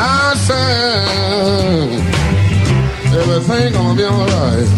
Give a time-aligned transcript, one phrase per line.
[0.00, 1.90] I said
[3.18, 4.68] everything gonna be alright.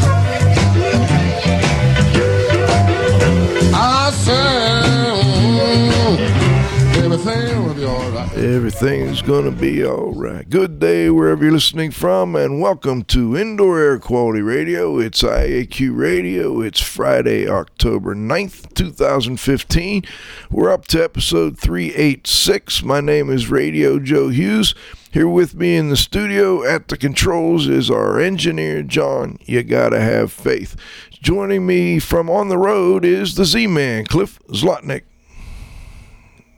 [3.74, 4.40] I said
[7.04, 8.32] everything will be alright.
[8.32, 10.48] Everything's gonna be alright.
[10.48, 14.98] Good day wherever you're listening from, and welcome to Indoor Air Quality Radio.
[14.98, 16.62] It's IAQ Radio.
[16.62, 20.02] It's Friday, October 9th, 2015.
[20.50, 22.82] We're up to episode 386.
[22.82, 24.74] My name is Radio Joe Hughes.
[25.12, 29.38] Here with me in the studio at the controls is our engineer, John.
[29.44, 30.76] You gotta have faith.
[31.10, 35.02] Joining me from on the road is the Z Man, Cliff Zlotnik.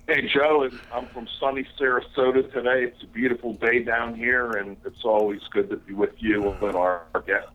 [0.06, 2.84] Hey, Joe, I'm from sunny Sarasota today.
[2.84, 6.76] It's a beautiful day down here, and it's always good to be with you and
[6.76, 7.48] our guests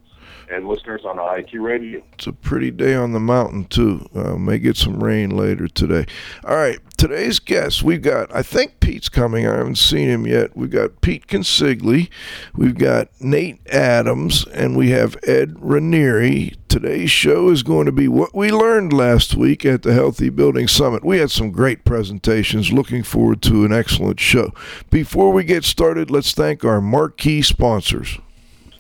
[0.50, 2.02] and listeners on IQ Radio.
[2.14, 4.08] It's a pretty day on the mountain, too.
[4.16, 6.06] Uh, may get some rain later today.
[6.46, 9.48] All right, today's guest, we've got, I think Pete's coming.
[9.48, 10.56] I haven't seen him yet.
[10.56, 12.10] We've got Pete Consigli,
[12.56, 16.54] we've got Nate Adams, and we have Ed Ranieri.
[16.68, 20.68] Today's show is going to be what we learned last week at the Healthy Building
[20.68, 21.04] Summit.
[21.04, 22.72] We had some great presentations.
[22.72, 24.54] Looking forward to an excellent show.
[24.92, 28.20] Before we get started, let's thank our marquee sponsors.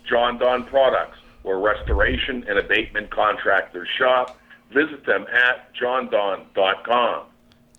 [0.07, 1.16] Jon-Don Products,
[1.47, 4.37] where restoration and abatement contractors shop.
[4.73, 7.27] Visit them at jondon.com.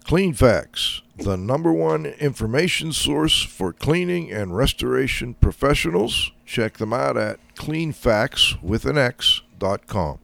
[0.05, 6.33] Cleanfax, the number one information source for cleaning and restoration professionals.
[6.47, 10.19] Check them out at cleanfax with an X dot com.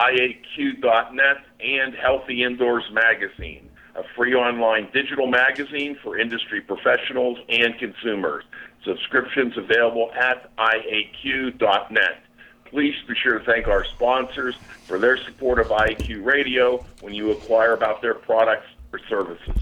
[0.00, 8.42] IAQ.net and Healthy Indoors Magazine, a free online digital magazine for industry professionals and consumers.
[8.84, 12.22] Subscriptions available at IAQ.net.
[12.70, 14.54] Please be sure to thank our sponsors
[14.86, 19.56] for their support of IAQ Radio when you inquire about their products or services.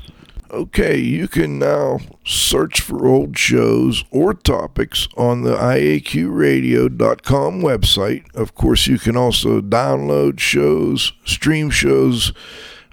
[0.50, 8.34] Okay, you can now search for old shows or topics on the IAQradio.com website.
[8.34, 12.32] Of course, you can also download shows, stream shows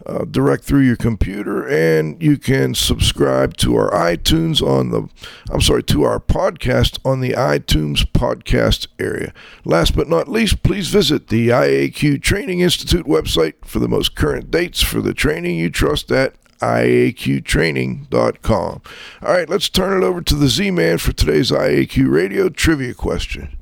[0.06, 5.10] uh, direct through your computer, and you can subscribe to our iTunes on the,
[5.50, 9.34] I'm sorry, to our podcast on the iTunes podcast area.
[9.64, 14.52] Last but not least, please visit the IAQ Training Institute website for the most current
[14.52, 18.82] dates for the training you trust at IAQtraining.com.
[19.22, 22.94] All right, let's turn it over to the Z Man for today's IAQ Radio trivia
[22.94, 23.58] question.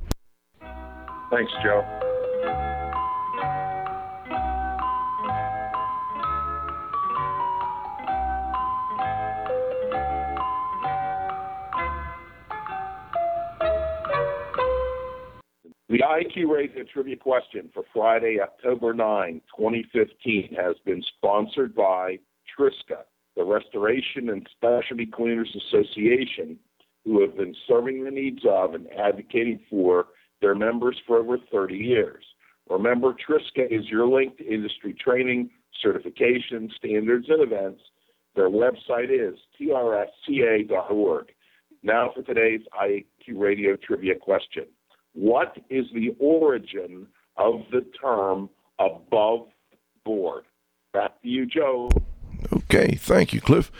[1.30, 1.84] Thanks, Joe.
[15.94, 22.18] The IQ Radio Trivia question for Friday, October 9, 2015 has been sponsored by
[22.50, 23.04] Triska,
[23.36, 26.58] the Restoration and Specialty Cleaners Association,
[27.04, 30.06] who have been serving the needs of and advocating for
[30.40, 32.24] their members for over 30 years.
[32.68, 35.48] Remember, Triska is your link to industry training,
[35.80, 37.82] certification, standards, and events.
[38.34, 41.26] Their website is trsca.org.
[41.84, 44.64] Now for today's IAQ Radio Trivia question.
[45.14, 49.48] What is the origin of the term above
[50.04, 50.44] board?
[50.92, 51.88] Back to you, Joe.
[52.52, 53.70] Okay, thank you, Cliff.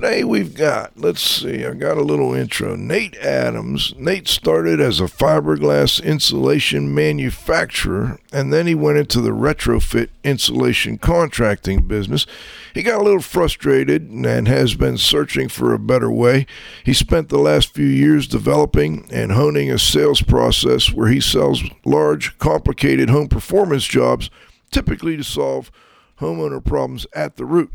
[0.00, 2.76] Today we've got, let's see, I got a little intro.
[2.76, 3.94] Nate Adams.
[3.98, 10.98] Nate started as a fiberglass insulation manufacturer, and then he went into the retrofit insulation
[10.98, 12.26] contracting business.
[12.74, 16.46] He got a little frustrated and has been searching for a better way.
[16.84, 21.64] He spent the last few years developing and honing a sales process where he sells
[21.84, 24.30] large, complicated home performance jobs,
[24.70, 25.72] typically to solve
[26.20, 27.72] homeowner problems at the root.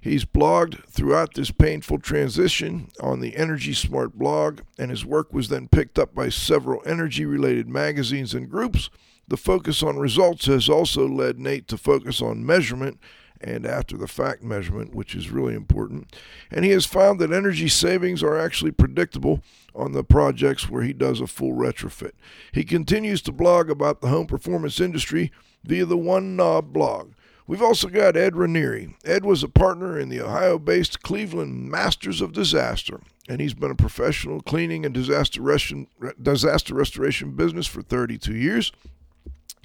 [0.00, 5.48] He's blogged throughout this painful transition on the Energy Smart blog, and his work was
[5.48, 8.90] then picked up by several energy related magazines and groups.
[9.26, 12.98] The focus on results has also led Nate to focus on measurement
[13.40, 16.16] and after the fact measurement, which is really important.
[16.50, 19.42] And he has found that energy savings are actually predictable
[19.74, 22.12] on the projects where he does a full retrofit.
[22.52, 25.30] He continues to blog about the home performance industry
[25.64, 27.12] via the One Knob blog.
[27.48, 28.94] We've also got Ed Ranieri.
[29.06, 33.70] Ed was a partner in the Ohio based Cleveland Masters of Disaster, and he's been
[33.70, 35.72] a professional cleaning and disaster, res-
[36.20, 38.70] disaster restoration business for 32 years.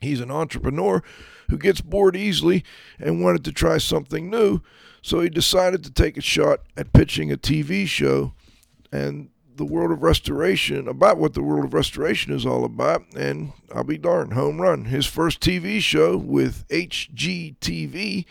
[0.01, 1.03] He's an entrepreneur
[1.50, 2.63] who gets bored easily
[3.00, 4.62] and wanted to try something new,
[5.01, 8.33] so he decided to take a shot at pitching a TV show
[8.94, 13.53] and the world of restoration, about what the world of restoration is all about, and
[13.73, 14.85] I'll be darned, home run.
[14.85, 18.25] His first TV show with HGTV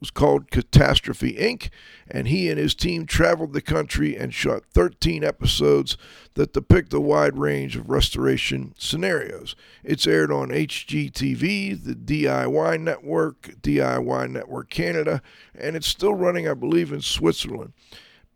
[0.00, 1.68] was called Catastrophe Inc.,
[2.10, 5.96] and he and his team traveled the country and shot 13 episodes
[6.34, 9.54] that depict a wide range of restoration scenarios.
[9.84, 15.22] It's aired on HGTV, the DIY Network, DIY Network Canada,
[15.54, 17.72] and it's still running, I believe, in Switzerland.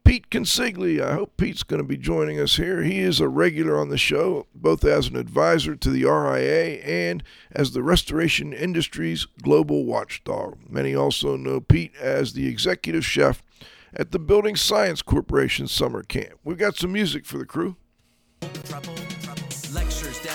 [0.07, 1.05] Pete Consigli.
[1.05, 2.85] I hope Pete's going to be joining us here.
[2.85, 7.25] He is a regular on the show, both as an advisor to the RIA and
[7.51, 10.59] as the restoration industry's global watchdog.
[10.69, 13.43] Many also know Pete as the executive chef
[13.93, 16.39] at the Building Science Corporation summer camp.
[16.45, 17.75] We've got some music for the crew.
[18.63, 18.95] Trouble,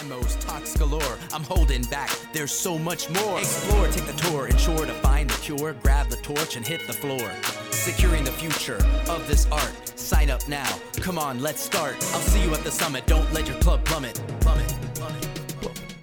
[0.10, 1.18] talks galore.
[1.32, 3.40] I'm holding back, there's so much more.
[3.40, 5.74] Explore, take the tour, ensure to find the cure.
[5.84, 7.32] Grab the torch and hit the floor.
[7.72, 8.78] Securing the future
[9.10, 10.00] of this art.
[10.00, 10.80] Sign up now.
[10.98, 11.96] Come on, let's start.
[12.14, 13.06] I'll see you at the summit.
[13.06, 14.16] Don't let your club plummet.
[14.40, 15.28] Plummet, plummet.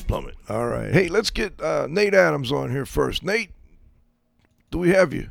[0.07, 0.35] Plummet.
[0.49, 0.93] All right.
[0.93, 3.23] Hey, let's get uh, Nate Adams on here first.
[3.23, 3.51] Nate,
[4.71, 5.31] do we have you?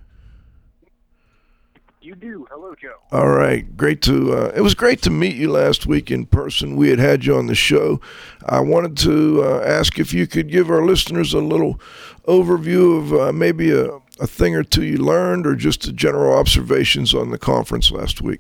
[2.08, 2.48] You do.
[2.50, 2.96] Hello, Joe.
[3.12, 4.32] All right, great to.
[4.32, 6.78] Uh, it was great to meet you last week in person.
[6.78, 8.00] We had had you on the show.
[8.46, 11.82] I wanted to uh, ask if you could give our listeners a little
[12.26, 13.90] overview of uh, maybe a,
[14.22, 18.22] a thing or two you learned, or just the general observations on the conference last
[18.22, 18.40] week.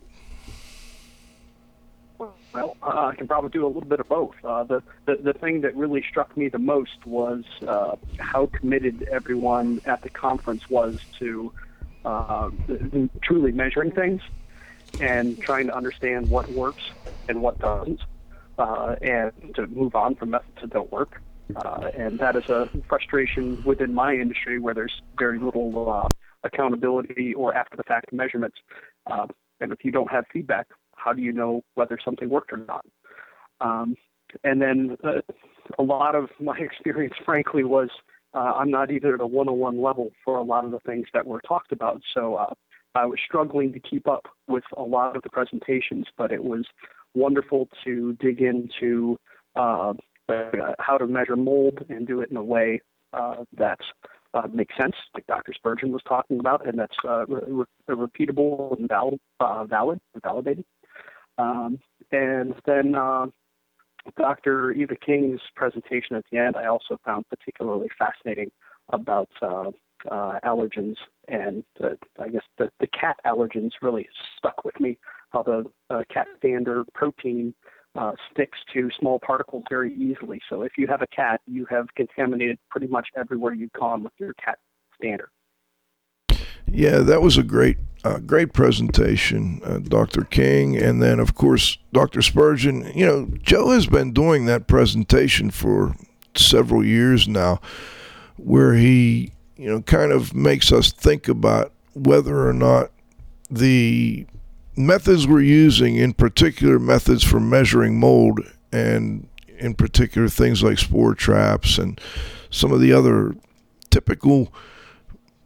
[2.17, 4.35] Well, uh, I can probably do a little bit of both.
[4.45, 9.09] Uh, the, the the thing that really struck me the most was uh, how committed
[9.11, 11.51] everyone at the conference was to
[12.05, 12.49] uh,
[13.23, 14.21] truly measuring things
[14.99, 16.83] and trying to understand what works
[17.27, 18.01] and what doesn't,
[18.57, 21.21] uh, and to move on from methods that don't work.
[21.55, 26.07] Uh, and that is a frustration within my industry where there's very little uh,
[26.43, 28.57] accountability or after the fact measurements.
[29.05, 29.27] Uh,
[29.59, 32.85] and if you don't have feedback, how do you know whether something worked or not?
[33.61, 33.95] Um,
[34.43, 35.21] and then uh,
[35.79, 37.89] a lot of my experience, frankly, was
[38.33, 41.25] uh, I'm not either at a 101 level for a lot of the things that
[41.25, 42.01] were talked about.
[42.13, 42.53] So uh,
[42.95, 46.65] I was struggling to keep up with a lot of the presentations, but it was
[47.15, 49.17] wonderful to dig into
[49.55, 49.93] uh,
[50.79, 52.81] how to measure mold and do it in a way
[53.13, 53.79] uh, that
[54.33, 55.53] uh, makes sense, like Dr.
[55.53, 59.19] Spurgeon was talking about, and that's uh, re- repeatable and valid,
[60.13, 60.65] and validated.
[61.37, 61.79] Um,
[62.11, 62.95] and then
[64.17, 64.71] Dr.
[64.71, 68.51] Eva King's presentation at the end, I also found particularly fascinating
[68.89, 69.71] about uh,
[70.09, 70.95] uh, allergens,
[71.27, 74.07] and the, I guess the, the cat allergens really
[74.37, 74.97] stuck with me.
[75.31, 77.53] How the uh, cat dander protein
[77.95, 80.39] uh, sticks to small particles very easily.
[80.49, 84.13] So if you have a cat, you have contaminated pretty much everywhere you've gone with
[84.17, 84.59] your cat
[85.01, 85.29] dander.
[86.71, 90.23] Yeah, that was a great, uh, great presentation, uh, Dr.
[90.23, 92.21] King, and then of course Dr.
[92.21, 92.91] Spurgeon.
[92.93, 95.95] You know, Joe has been doing that presentation for
[96.35, 97.59] several years now,
[98.37, 102.91] where he, you know, kind of makes us think about whether or not
[103.49, 104.27] the
[104.75, 108.41] methods we're using, in particular methods for measuring mold,
[108.71, 109.27] and
[109.57, 111.99] in particular things like spore traps and
[112.51, 113.35] some of the other
[113.89, 114.53] typical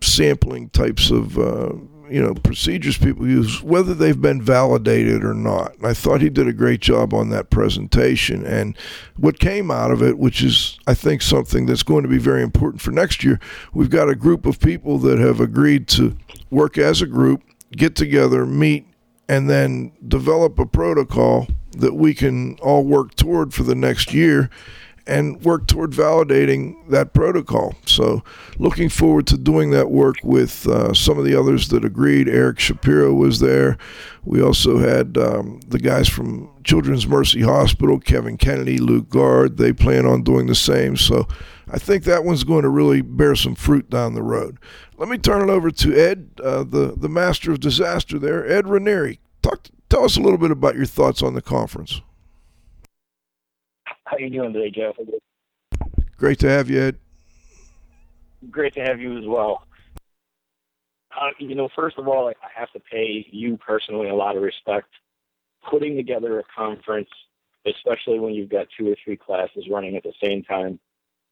[0.02, 1.74] sampling types of uh,
[2.10, 5.76] you know procedures people use, whether they've been validated or not.
[5.78, 8.78] And I thought he did a great job on that presentation, and
[9.16, 12.44] what came out of it, which is I think something that's going to be very
[12.44, 13.40] important for next year.
[13.74, 16.18] We've got a group of people that have agreed to
[16.50, 18.86] work as a group, get together, meet,
[19.30, 24.50] and then develop a protocol that we can all work toward for the next year
[25.12, 27.76] and work toward validating that protocol.
[27.86, 28.24] So,
[28.58, 32.30] looking forward to doing that work with uh, some of the others that agreed.
[32.30, 33.78] Eric Shapiro was there.
[34.24, 39.58] We also had um, the guys from Children's Mercy Hospital, Kevin Kennedy, Luke Guard.
[39.58, 40.96] They plan on doing the same.
[40.96, 41.28] So,
[41.70, 44.60] I think that one's going to really bear some fruit down the road.
[44.98, 48.68] Let me turn it over to Ed, uh, the the master of disaster there, Ed
[48.68, 49.20] Ranieri.
[49.42, 52.02] Talk, tell us a little bit about your thoughts on the conference.
[54.12, 54.96] How you doing today, Jeff?
[56.18, 56.98] Great to have you, Ed.
[58.50, 59.64] Great to have you as well.
[61.16, 64.44] Uh, you know, first of all, I have to pay you personally a lot of
[64.44, 64.90] respect.
[65.70, 67.08] Putting together a conference,
[67.66, 70.78] especially when you've got two or three classes running at the same time,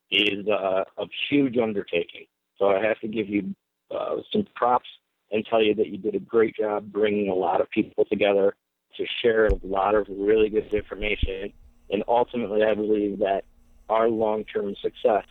[0.09, 2.27] is uh, a huge undertaking.
[2.57, 3.53] So I have to give you
[3.91, 4.88] uh, some props
[5.33, 8.55] and tell you that you did a great job bringing a lot of people together
[8.95, 11.51] to share a lot of really good information
[11.89, 13.43] and ultimately, I believe that
[13.89, 15.25] our long term success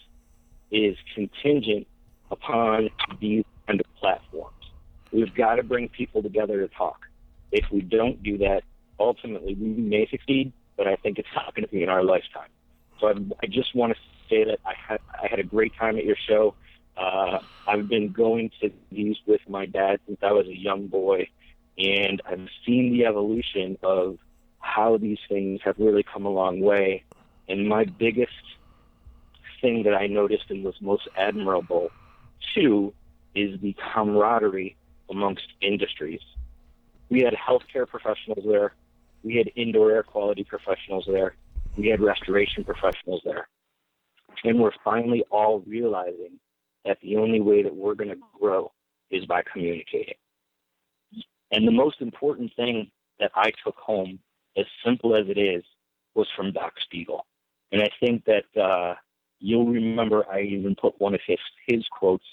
[0.70, 1.86] is contingent
[2.30, 4.54] upon these kind of platforms.
[5.12, 7.06] We've got to bring people together to talk.
[7.52, 8.62] If we don't do that,
[8.98, 12.50] ultimately we may succeed, but I think it's not going to be in our lifetime.
[13.00, 13.12] So I,
[13.42, 13.98] I just want to
[14.28, 16.54] say that I had I had a great time at your show.
[16.96, 21.28] Uh, I've been going to these with my dad since I was a young boy,
[21.78, 24.18] and I've seen the evolution of
[24.68, 27.04] how these things have really come a long way.
[27.48, 28.32] And my biggest
[29.60, 31.90] thing that I noticed and was most admirable,
[32.54, 32.92] too,
[33.34, 34.76] is the camaraderie
[35.10, 36.20] amongst industries.
[37.08, 38.74] We had healthcare professionals there,
[39.22, 41.34] we had indoor air quality professionals there,
[41.76, 43.48] we had restoration professionals there.
[44.44, 46.38] And we're finally all realizing
[46.84, 48.70] that the only way that we're going to grow
[49.10, 50.14] is by communicating.
[51.50, 54.18] And the most important thing that I took home,
[54.56, 55.62] as simple as it is,
[56.14, 57.24] was from Doc Siegel.
[57.72, 58.94] And I think that uh,
[59.38, 62.24] you'll remember I even put one of his, his quotes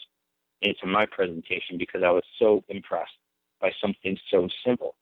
[0.61, 3.11] into my presentation because I was so impressed
[3.61, 4.95] by something so simple.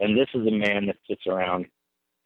[0.00, 1.66] And this is a man that sits around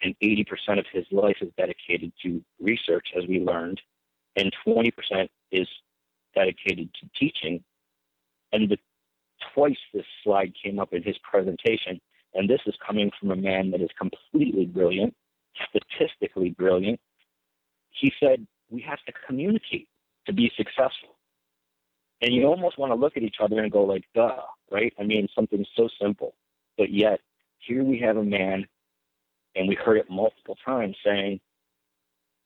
[0.02, 3.80] and 80% of his life is dedicated to research, as we learned,
[4.36, 4.92] and 20%
[5.52, 5.68] is
[6.34, 7.62] dedicated to teaching.
[8.52, 8.78] And the,
[9.54, 12.00] twice this slide came up in his presentation,
[12.34, 15.14] and this is coming from a man that is completely brilliant,
[15.68, 17.00] statistically brilliant.
[17.90, 19.88] He said, We have to communicate
[20.26, 21.16] to be successful.
[22.22, 24.92] And you almost want to look at each other and go, like, duh, right?
[24.98, 26.34] I mean, something so simple.
[26.76, 27.20] But yet,
[27.58, 28.66] here we have a man,
[29.56, 31.40] and we heard it multiple times saying,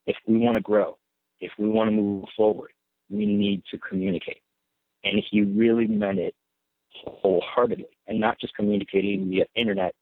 [0.06, 0.96] if we want to grow,
[1.40, 2.70] if we want to move forward,
[3.10, 4.42] we need to communicate.
[5.02, 6.34] And he really meant it
[7.04, 9.30] wholeheartedly and not just communicating mm-hmm.
[9.30, 9.94] via internet.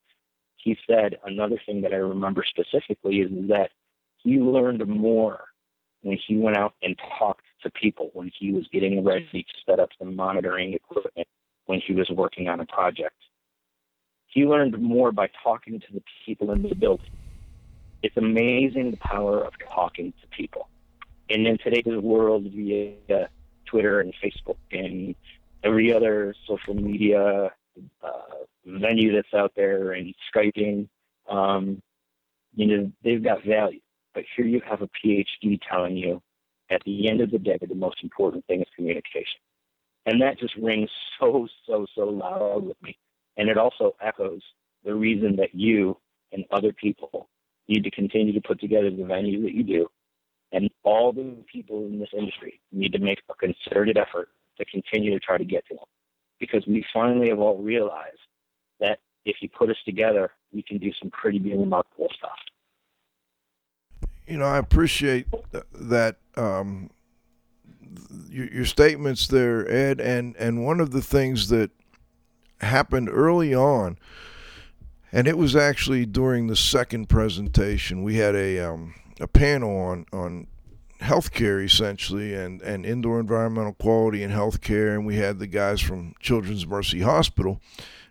[0.57, 3.71] He said another thing that I remember specifically is that
[4.19, 5.45] he learned more
[6.03, 9.39] when he went out and talked to people, when he was getting ready mm-hmm.
[9.39, 11.27] to set up the monitoring equipment,
[11.67, 13.17] when he was working on a project.
[14.27, 17.11] He learned more by talking to the people in the building.
[18.03, 20.69] It's amazing the power of talking to people.
[21.29, 23.29] And in today's world, via
[23.67, 25.15] Twitter and Facebook and
[25.65, 27.51] every other social media
[28.03, 28.09] uh,
[28.67, 30.89] venue that's out there and Skyping,
[31.29, 31.81] um,
[32.55, 33.81] you know, they've got value.
[34.15, 36.23] But here you have a PhD telling you
[36.71, 39.41] at the end of the day, the most important thing is communication.
[40.07, 40.91] And that just rings
[41.21, 42.99] so, so, so loud with me.
[43.37, 44.43] And it also echoes
[44.85, 45.97] the reason that you
[46.33, 47.29] and other people
[47.69, 49.87] need to continue to put together the venue that you do.
[50.51, 54.29] And all the people in this industry need to make a concerted effort
[54.63, 55.85] to continue to try to get to them.
[56.39, 58.19] Because we finally have all realized
[58.81, 62.39] that if you put us together, we can do some pretty remarkable stuff
[64.27, 65.27] you know, I appreciate
[65.75, 66.91] that um,
[68.29, 71.71] your, your, statements there, Ed, and and one of the things that
[72.61, 73.99] happened early on,
[75.11, 78.03] and it was actually during the second presentation.
[78.03, 80.47] We had a um, a panel on on
[81.03, 86.15] healthcare essentially and, and indoor environmental quality in healthcare and we had the guys from
[86.21, 87.61] Children's Mercy Hospital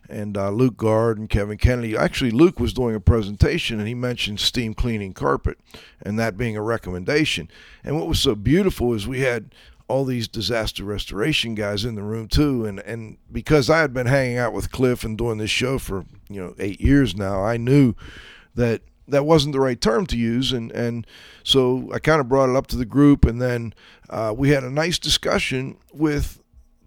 [0.10, 1.96] and uh, Luke Guard and Kevin Kennedy.
[1.96, 5.58] Actually, Luke was doing a presentation and he mentioned steam cleaning carpet
[6.02, 7.50] and that being a recommendation.
[7.84, 9.56] And what was so beautiful is we had
[9.88, 14.08] all these disaster restoration guys in the room too and and because I had been
[14.08, 17.58] hanging out with Cliff and doing this show for you know 8 years now I
[17.58, 17.94] knew
[18.56, 21.06] that that wasn't the right term to use and and
[21.44, 23.74] so I kind of brought it up to the group and then
[24.10, 26.42] uh, we had a nice discussion with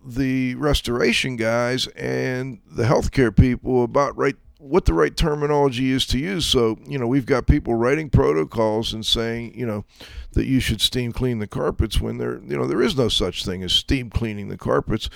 [0.05, 6.19] the restoration guys and the healthcare people about right what the right terminology is to
[6.19, 6.47] use.
[6.47, 9.85] So, you know, we've got people writing protocols and saying, you know,
[10.33, 13.45] that you should steam clean the carpets when there, you know, there is no such
[13.45, 15.11] thing as steam cleaning the carpets.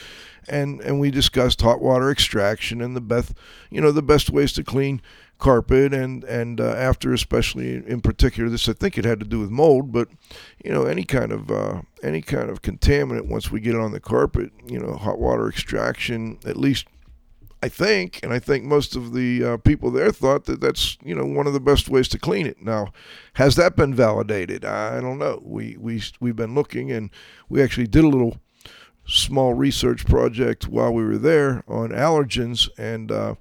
[0.48, 3.32] And and we discussed hot water extraction and the best,
[3.70, 5.00] you know, the best ways to clean
[5.38, 9.38] carpet and and uh, after especially in particular this I think it had to do
[9.38, 10.08] with mold but
[10.64, 13.92] you know any kind of uh, any kind of contaminant once we get it on
[13.92, 16.86] the carpet you know hot water extraction at least
[17.62, 21.14] I think and I think most of the uh, people there thought that that's you
[21.14, 22.60] know one of the best ways to clean it.
[22.62, 22.92] Now
[23.34, 24.64] has that been validated?
[24.64, 25.40] I don't know.
[25.44, 27.10] We we we've been looking and
[27.48, 28.38] we actually did a little
[29.06, 33.34] small research project while we were there on allergens and uh,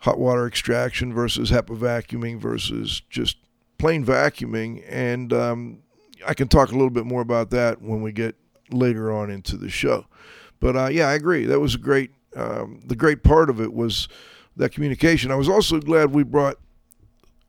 [0.00, 3.36] hot water extraction versus HEPA vacuuming versus just
[3.78, 4.84] plain vacuuming.
[4.88, 5.78] And um,
[6.26, 8.36] I can talk a little bit more about that when we get
[8.70, 10.06] later on into the show.
[10.58, 11.44] But uh, yeah, I agree.
[11.46, 12.10] That was a great.
[12.36, 14.06] Um, the great part of it was
[14.56, 15.32] that communication.
[15.32, 16.58] I was also glad we brought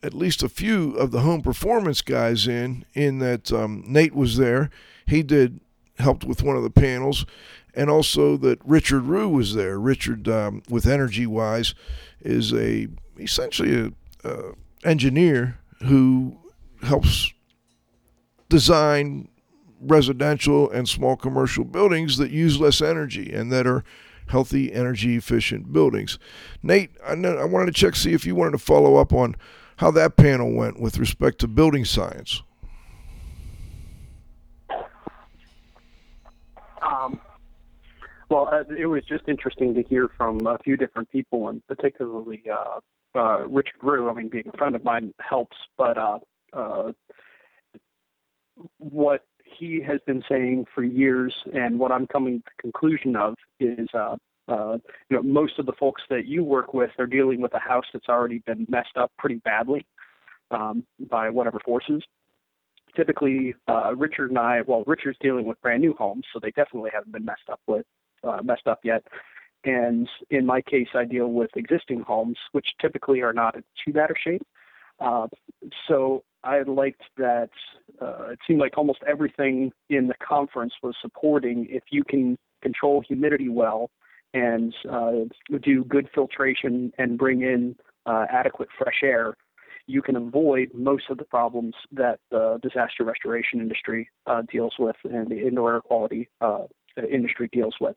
[0.02, 2.86] at least a few of the home performance guys in.
[2.94, 4.72] In that um, Nate was there.
[5.06, 5.60] He did
[6.02, 7.26] helped with one of the panels,
[7.74, 9.80] and also that Richard Rue was there.
[9.80, 11.74] Richard, um, with Energy Wise,
[12.22, 12.88] is a
[13.20, 14.52] essentially a,
[14.84, 16.38] engineer who
[16.84, 17.32] helps
[18.50, 19.28] design
[19.80, 23.84] residential and small commercial buildings that use less energy and that are
[24.28, 26.18] healthy, energy efficient buildings.
[26.64, 29.36] Nate, I, know, I wanted to check see if you wanted to follow up on
[29.78, 32.44] how that panel went with respect to building science.
[36.82, 37.20] Um,
[38.32, 42.42] well, uh, it was just interesting to hear from a few different people, and particularly
[42.50, 42.80] uh,
[43.14, 44.10] uh, Richard Rue.
[44.10, 46.20] I mean, being a friend of mine helps, but uh,
[46.54, 46.92] uh,
[48.78, 53.36] what he has been saying for years, and what I'm coming to the conclusion of
[53.60, 54.16] is, uh,
[54.48, 54.78] uh,
[55.10, 57.86] you know, most of the folks that you work with are dealing with a house
[57.92, 59.86] that's already been messed up pretty badly
[60.52, 62.02] um, by whatever forces.
[62.96, 66.92] Typically, uh, Richard and I, well, Richard's dealing with brand new homes, so they definitely
[66.94, 67.86] haven't been messed up with,
[68.24, 69.04] uh, messed up yet.
[69.64, 73.94] And in my case, I deal with existing homes, which typically are not in too
[73.94, 74.46] bad a shape.
[75.00, 75.28] Uh,
[75.88, 77.50] so I liked that
[78.02, 83.04] uh, it seemed like almost everything in the conference was supporting if you can control
[83.08, 83.90] humidity well
[84.34, 85.12] and uh,
[85.62, 87.76] do good filtration and bring in
[88.06, 89.36] uh, adequate fresh air,
[89.88, 94.96] you can avoid most of the problems that the disaster restoration industry uh, deals with
[95.04, 96.30] and the indoor air quality
[96.98, 97.96] uh, industry deals with.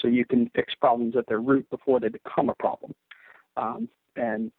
[0.00, 2.94] So you can fix problems at their root before they become a problem.
[3.56, 4.52] Um, and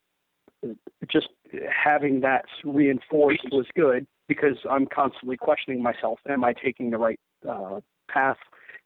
[1.10, 1.30] just
[1.72, 7.20] having that reinforced was good because I'm constantly questioning myself: Am I taking the right
[7.48, 7.80] uh,
[8.10, 8.38] path?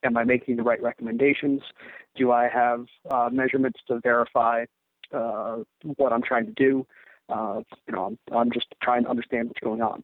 [0.03, 1.62] Am I making the right recommendations?
[2.15, 4.65] Do I have uh, measurements to verify
[5.13, 5.58] uh,
[5.96, 6.86] what I'm trying to do?
[7.29, 10.03] Uh, you know, I'm, I'm just trying to understand what's going on.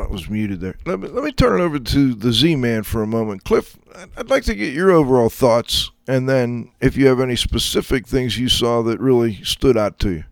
[0.00, 0.76] I was muted there.
[0.86, 3.44] Let me, let me turn it over to the Z Man for a moment.
[3.44, 3.78] Cliff,
[4.16, 8.38] I'd like to get your overall thoughts, and then if you have any specific things
[8.38, 10.24] you saw that really stood out to you.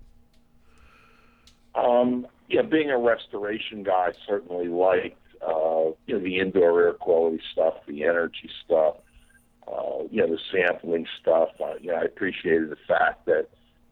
[1.74, 7.40] Um, yeah, being a restoration guy, certainly liked uh, you know the indoor air quality
[7.52, 8.96] stuff, the energy stuff,
[9.66, 11.50] uh, you know the sampling stuff.
[11.60, 13.48] Uh, you know, I appreciated the fact that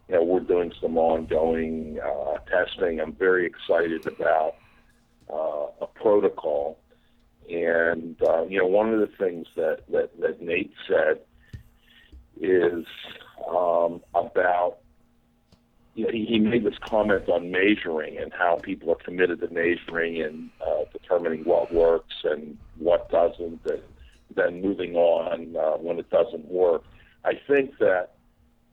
[0.08, 3.00] you know we're doing some ongoing uh, testing.
[3.00, 4.54] I'm very excited about
[5.32, 6.78] uh, a protocol.
[7.50, 11.20] And uh, you know, one of the things that that, that Nate said
[12.40, 12.84] is
[13.48, 14.78] um, about
[15.94, 19.48] you know, he, he made this comment on measuring and how people are committed to
[19.48, 23.82] measuring and uh, determining what works and what doesn't, and
[24.34, 26.82] then moving on uh, when it doesn't work.
[27.24, 28.15] I think that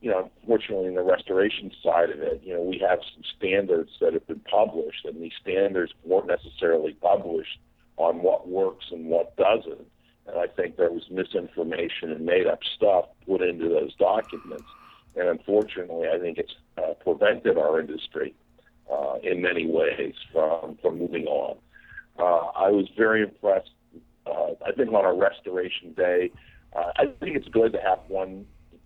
[0.03, 3.89] you know, unfortunately, in the restoration side of it, you know, we have some standards
[4.01, 7.57] that have been published, and these standards weren't necessarily published
[7.95, 9.87] on what works and what doesn't.
[10.27, 14.65] And I think there was misinformation and made up stuff put into those documents.
[15.15, 18.35] And unfortunately, I think it's uh, prevented our industry
[18.91, 21.55] uh, in many ways from, from moving on.
[22.19, 23.71] Uh, I was very impressed.
[24.25, 26.31] Uh, I think on a restoration day,
[26.75, 28.45] uh, I think it's good to have one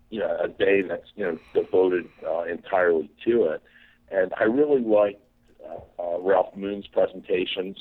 [0.09, 3.61] you know a day that's you know devoted uh, entirely to it.
[4.09, 5.21] And I really liked
[5.65, 7.77] uh, uh, Ralph Moon's presentations.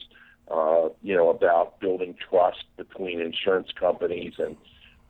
[0.51, 4.57] Uh, you know about building trust between insurance companies and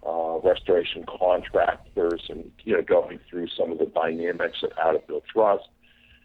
[0.07, 4.99] uh, restoration contractors, and you know going through some of the dynamics of how to
[5.07, 5.69] build trust.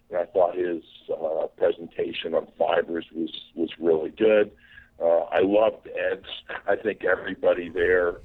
[0.10, 4.52] And I thought his uh, presentation on fibers was was really good.
[5.02, 6.28] Uh, I loved Ed's.
[6.68, 8.18] I think everybody there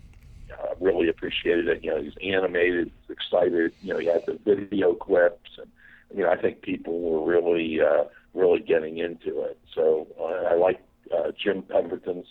[0.53, 1.85] uh, really appreciated it.
[1.85, 3.73] You know, he's animated, excited.
[3.83, 5.71] You know, he had the video clips, and
[6.15, 8.05] you know, I think people were really, uh,
[8.35, 9.59] really getting into it.
[9.75, 10.81] So uh, I like
[11.15, 12.27] uh, Jim Pemberton's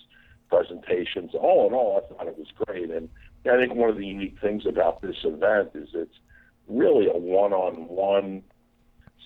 [0.49, 1.31] presentations.
[1.33, 3.09] All in all, I thought it was great, and
[3.45, 6.17] I think one of the unique things about this event is it's
[6.67, 8.43] really a one-on-one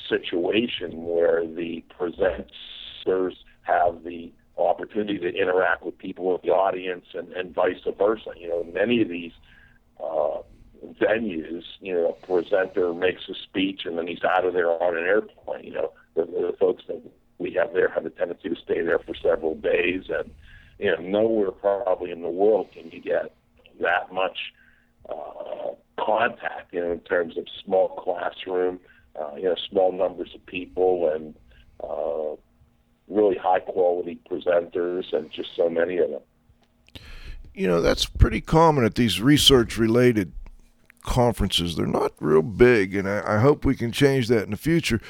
[0.10, 4.32] situation where the presenters have the
[4.67, 8.32] opportunity to interact with people in the audience and, and vice versa.
[8.38, 9.32] You know, many of these
[10.00, 10.41] uh,
[11.02, 14.98] venues, you know, a presenter makes a speech and then he's out of there on
[14.98, 15.63] an airplane.
[15.63, 17.02] You know, the, the folks that
[17.38, 20.30] we have there have a tendency to stay there for several days, and
[20.78, 23.34] you know, nowhere probably in the world can you get
[23.82, 24.38] that much
[25.10, 26.74] uh, contact.
[26.74, 28.80] You know, in terms of small classroom,
[29.19, 31.34] uh, you know, small numbers of people and
[31.84, 32.36] uh,
[33.10, 36.22] really high quality presenters and just so many of them.
[37.54, 40.32] You know, that's pretty common at these research related
[41.04, 41.76] conferences.
[41.76, 45.02] They're not real big, and I, I, hope we can change that in the future.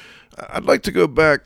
[0.48, 1.42] I'd like to go back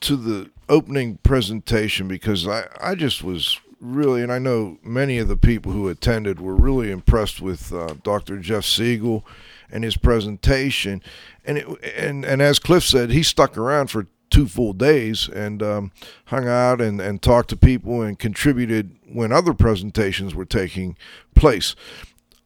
[0.00, 5.28] to the opening presentation because I, I just was really, and I know many of
[5.28, 8.38] the people who attended were really impressed with uh, Dr.
[8.38, 9.24] Jeff Siegel
[9.70, 11.02] and his presentation.
[11.44, 15.62] And, it, and, and as Cliff said, he stuck around for two full days and
[15.62, 15.92] um,
[16.24, 20.96] hung out and, and talked to people and contributed when other presentations were taking
[21.36, 21.76] place.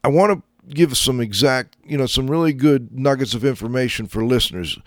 [0.05, 4.23] I want to give some exact, you know, some really good nuggets of information for
[4.23, 4.79] listeners.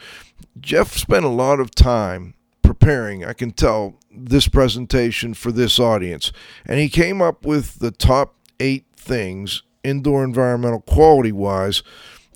[0.59, 6.31] Jeff spent a lot of time preparing, I can tell, this presentation for this audience.
[6.67, 11.81] And he came up with the top eight things, indoor environmental quality wise,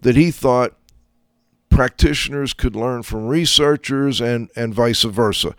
[0.02, 0.76] that he thought
[1.76, 5.54] practitioners could learn from researchers and, and vice versa.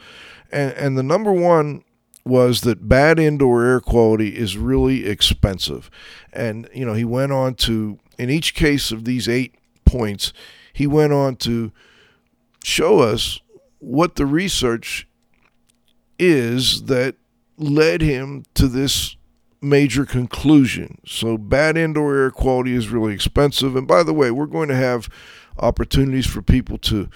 [0.50, 1.84] And, and the number one
[2.24, 5.90] was that bad indoor air quality is really expensive.
[6.32, 10.32] And, you know, he went on to, in each case of these eight points,
[10.72, 11.70] he went on to
[12.64, 13.38] show us
[13.78, 15.06] what the research
[16.18, 17.16] is that
[17.58, 19.16] led him to this
[19.60, 20.98] major conclusion.
[21.06, 23.76] So, bad indoor air quality is really expensive.
[23.76, 25.10] And by the way, we're going to have
[25.58, 27.08] opportunities for people to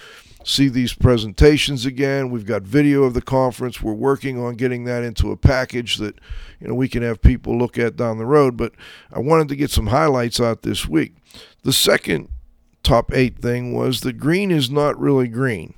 [0.43, 2.31] see these presentations again.
[2.31, 3.81] We've got video of the conference.
[3.81, 6.15] We're working on getting that into a package that
[6.59, 8.57] you know we can have people look at down the road.
[8.57, 8.73] But
[9.11, 11.15] I wanted to get some highlights out this week.
[11.63, 12.29] The second
[12.83, 15.73] top eight thing was that green is not really green.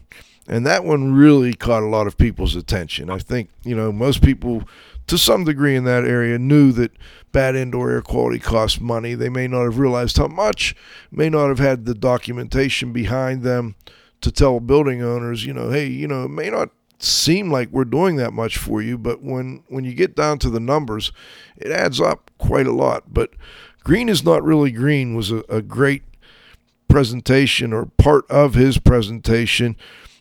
[0.47, 3.09] And that one really caught a lot of people's attention.
[3.09, 4.63] I think, you know, most people
[5.07, 6.91] to some degree in that area knew that
[7.31, 9.15] bad indoor air quality costs money.
[9.15, 10.75] They may not have realized how much,
[11.11, 13.75] may not have had the documentation behind them
[14.21, 17.83] to tell building owners, you know, hey, you know, it may not seem like we're
[17.83, 21.11] doing that much for you, but when when you get down to the numbers,
[21.57, 23.13] it adds up quite a lot.
[23.13, 23.31] But
[23.83, 26.03] green is not really green was a, a great
[26.87, 29.75] presentation or part of his presentation.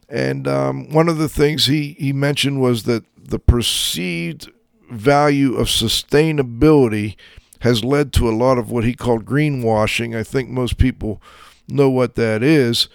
[0.08, 4.50] And um, one of the things he, he mentioned was that the perceived
[4.92, 7.16] value of sustainability
[7.60, 10.16] has led to a lot of what he called greenwashing.
[10.16, 11.22] I think most people
[11.68, 12.88] know what that is.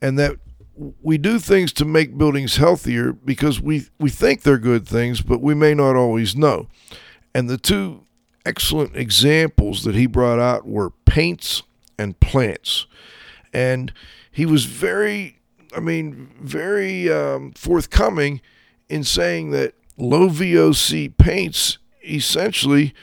[0.00, 0.36] And that
[1.02, 5.40] we do things to make buildings healthier because we, we think they're good things, but
[5.40, 6.68] we may not always know.
[7.34, 8.06] And the two
[8.46, 11.62] excellent examples that he brought out were paints
[11.98, 12.86] and plants.
[13.52, 13.92] And
[14.30, 15.40] he was very,
[15.76, 18.40] I mean, very um, forthcoming
[18.88, 22.94] in saying that low VOC paints essentially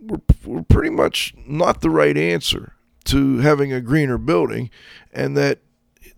[0.00, 4.70] were, were pretty much not the right answer to having a greener building,
[5.12, 5.60] and that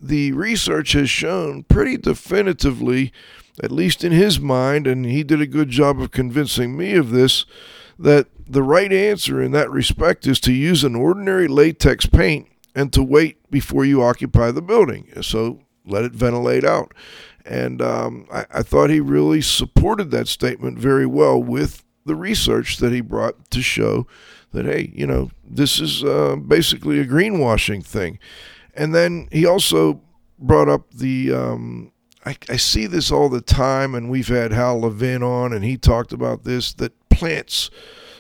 [0.00, 3.12] the research has shown pretty definitively,
[3.62, 7.10] at least in his mind, and he did a good job of convincing me of
[7.10, 7.46] this,
[7.98, 12.92] that the right answer in that respect is to use an ordinary latex paint and
[12.92, 15.08] to wait before you occupy the building.
[15.22, 16.92] So let it ventilate out.
[17.44, 22.78] And um, I, I thought he really supported that statement very well with the research
[22.78, 24.06] that he brought to show
[24.52, 28.18] that, hey, you know, this is uh, basically a greenwashing thing.
[28.74, 30.00] And then he also
[30.38, 31.32] brought up the.
[31.32, 31.90] Um,
[32.26, 35.76] I, I, see this all the time, and we've had Hal Levin on, and he
[35.76, 37.70] talked about this that plants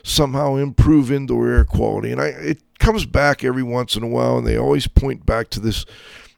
[0.02, 2.12] somehow improve indoor air quality.
[2.12, 5.48] And I, it comes back every once in a while, and they always point back
[5.50, 5.86] to this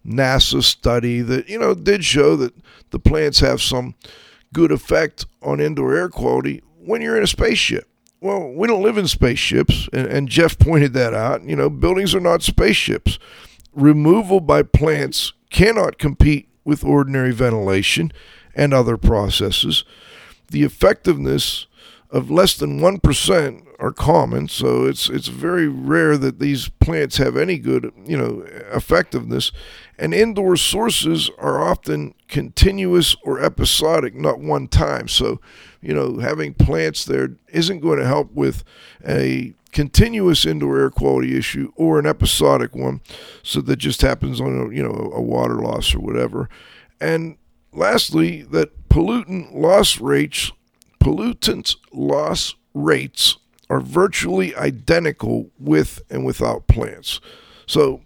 [0.06, 2.54] NASA study that, you know, did show that
[2.90, 3.94] the plants have some
[4.52, 7.88] good effect on indoor air quality when you're in a spaceship.
[8.20, 11.42] Well, we don't live in spaceships, and, and Jeff pointed that out.
[11.42, 13.18] You know, buildings are not spaceships
[13.76, 18.10] removal by plants cannot compete with ordinary ventilation
[18.54, 19.84] and other processes.
[20.48, 21.66] The effectiveness
[22.10, 27.36] of less than 1% are common, so it's it's very rare that these plants have
[27.36, 29.52] any good, you know, effectiveness.
[29.98, 35.08] And indoor sources are often continuous or episodic, not one time.
[35.08, 35.40] So,
[35.80, 38.64] you know, having plants there isn't going to help with
[39.06, 43.00] a continuous indoor air quality issue or an episodic one,
[43.42, 46.48] so that just happens on a you know a water loss or whatever.
[47.00, 47.36] And
[47.72, 50.50] lastly, that pollutant loss rates,
[50.98, 53.36] pollutant loss rates
[53.68, 57.20] are virtually identical with and without plants.
[57.66, 58.02] So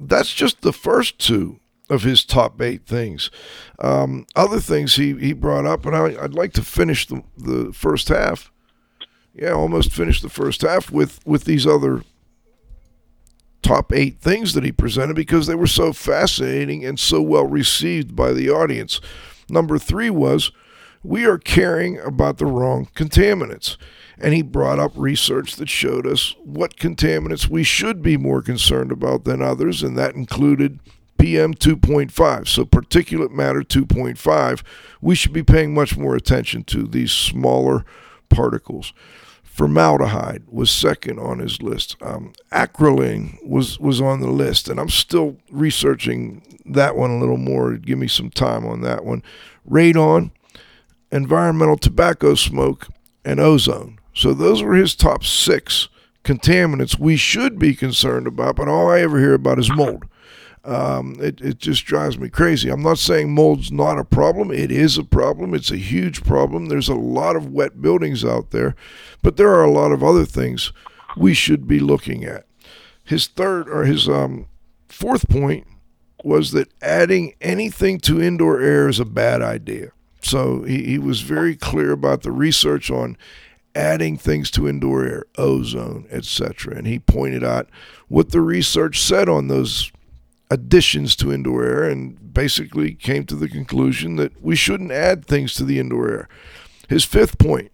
[0.00, 1.58] that's just the first two
[1.90, 3.30] of his top eight things.
[3.78, 7.72] Um, other things he, he brought up, and I, would like to finish the, the
[7.72, 8.52] first half
[9.34, 12.02] yeah, almost finished the first half with with these other
[13.62, 18.14] top eight things that he presented because they were so fascinating and so well received
[18.14, 19.00] by the audience.
[19.48, 20.50] Number three was
[21.02, 23.76] we are caring about the wrong contaminants.
[24.18, 28.92] And he brought up research that showed us what contaminants we should be more concerned
[28.92, 30.78] about than others, and that included
[31.18, 32.46] PM 2.5.
[32.46, 34.62] So, particulate matter 2.5,
[35.00, 37.84] we should be paying much more attention to these smaller
[38.28, 38.92] particles.
[39.42, 41.96] Formaldehyde was second on his list.
[42.00, 47.36] Um, acrolein was was on the list, and I'm still researching that one a little
[47.36, 47.76] more.
[47.76, 49.22] Give me some time on that one.
[49.68, 50.30] Radon,
[51.12, 52.88] environmental tobacco smoke,
[53.24, 53.98] and ozone.
[54.14, 55.88] So those were his top six
[56.24, 60.04] contaminants we should be concerned about, but all I ever hear about is mold.
[60.64, 62.70] Um, it, it just drives me crazy.
[62.70, 64.52] I'm not saying mold's not a problem.
[64.52, 65.54] It is a problem.
[65.54, 66.66] It's a huge problem.
[66.66, 68.76] There's a lot of wet buildings out there,
[69.22, 70.72] but there are a lot of other things
[71.16, 72.46] we should be looking at.
[73.02, 74.46] His third or his um,
[74.88, 75.66] fourth point
[76.22, 79.90] was that adding anything to indoor air is a bad idea.
[80.22, 83.16] So he, he was very clear about the research on
[83.74, 86.76] adding things to indoor air, ozone, etc.
[86.76, 87.68] And he pointed out
[88.08, 89.90] what the research said on those
[90.50, 95.54] additions to indoor air and basically came to the conclusion that we shouldn't add things
[95.54, 96.28] to the indoor air.
[96.88, 97.72] His fifth point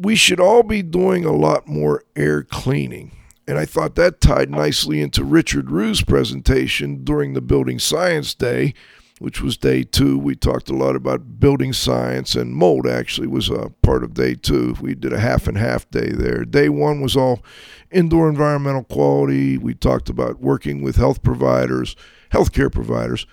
[0.00, 3.10] we should all be doing a lot more air cleaning.
[3.48, 8.74] And I thought that tied nicely into Richard Rue's presentation during the Building Science Day,
[9.18, 10.18] which was day two.
[10.18, 14.34] We talked a lot about building science, and mold actually was a part of day
[14.34, 14.76] two.
[14.80, 16.44] We did a half and half day there.
[16.44, 17.42] Day one was all
[17.90, 19.58] indoor environmental quality.
[19.58, 21.96] We talked about working with health providers,
[22.30, 23.26] healthcare providers.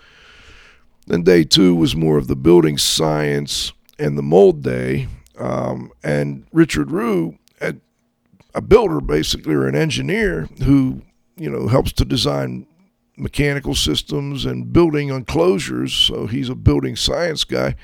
[1.06, 5.08] Then day two was more of the building science and the mold day.
[5.38, 7.38] Um, and Richard Rue,
[8.56, 11.02] a builder basically, or an engineer who,
[11.36, 12.66] you know, helps to design
[13.16, 15.92] mechanical systems and building enclosures.
[15.92, 17.74] So he's a building science guy.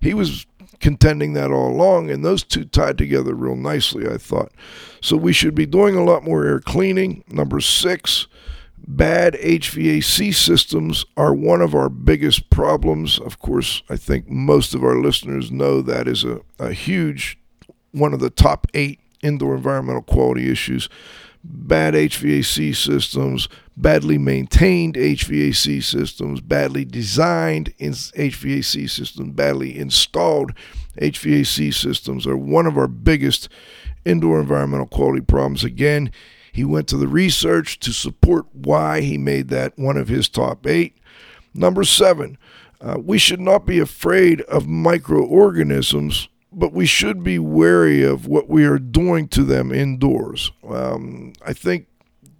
[0.00, 0.46] He was
[0.80, 4.52] contending that all along, and those two tied together real nicely, I thought.
[5.00, 7.24] So we should be doing a lot more air cleaning.
[7.28, 8.26] Number six,
[8.86, 13.18] bad HVAC systems are one of our biggest problems.
[13.18, 17.38] Of course, I think most of our listeners know that is a, a huge
[17.92, 20.90] one of the top eight indoor environmental quality issues
[21.48, 30.52] bad HVAC systems, badly maintained HVAC systems, badly designed HVAC systems, badly installed
[31.00, 33.48] HVAC systems are one of our biggest
[34.04, 35.62] indoor environmental quality problems.
[35.62, 36.10] Again,
[36.52, 40.66] he went to the research to support why he made that one of his top
[40.66, 40.96] eight.
[41.52, 42.38] Number seven,
[42.80, 48.48] uh, we should not be afraid of microorganisms but we should be wary of what
[48.48, 50.50] we are doing to them indoors.
[50.66, 51.86] Um, I think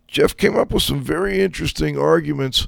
[0.07, 2.67] Jeff came up with some very interesting arguments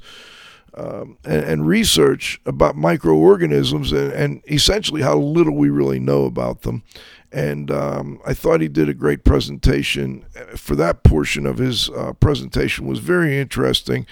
[0.75, 6.61] um, and, and, research about microorganisms and, and, essentially how little we really know about
[6.61, 6.83] them.
[7.31, 10.25] And um, I thought he did a great presentation
[10.55, 14.05] for that portion of his uh, presentation was very interesting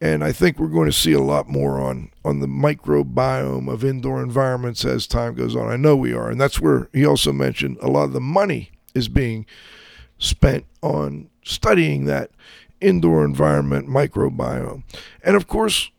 [0.00, 3.84] and I think we're going to see a lot more on on the microbiome of
[3.84, 5.68] indoor environments as time goes on.
[5.68, 8.70] I know we are, and that's where he also mentioned a lot of the money
[8.94, 9.46] is being
[10.18, 12.30] spent on studying that
[12.80, 14.84] indoor environment microbiome,
[15.22, 15.90] and of course.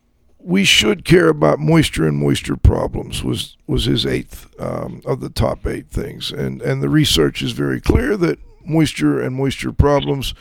[0.44, 3.24] We should care about moisture and moisture problems.
[3.24, 7.52] Was was his eighth um, of the top eight things, and and the research is
[7.52, 10.34] very clear that moisture and moisture problems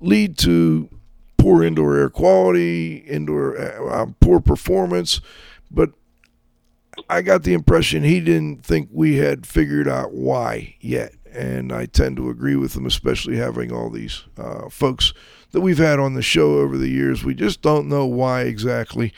[0.00, 0.88] lead to
[1.36, 5.20] poor indoor air quality, indoor uh, um, poor performance,
[5.70, 5.90] but
[7.08, 11.14] I got the impression he didn't think we had figured out why yet.
[11.32, 15.14] And I tend to agree with him, especially having all these uh, folks
[15.52, 17.24] that we've had on the show over the years.
[17.24, 19.12] We just don't know why exactly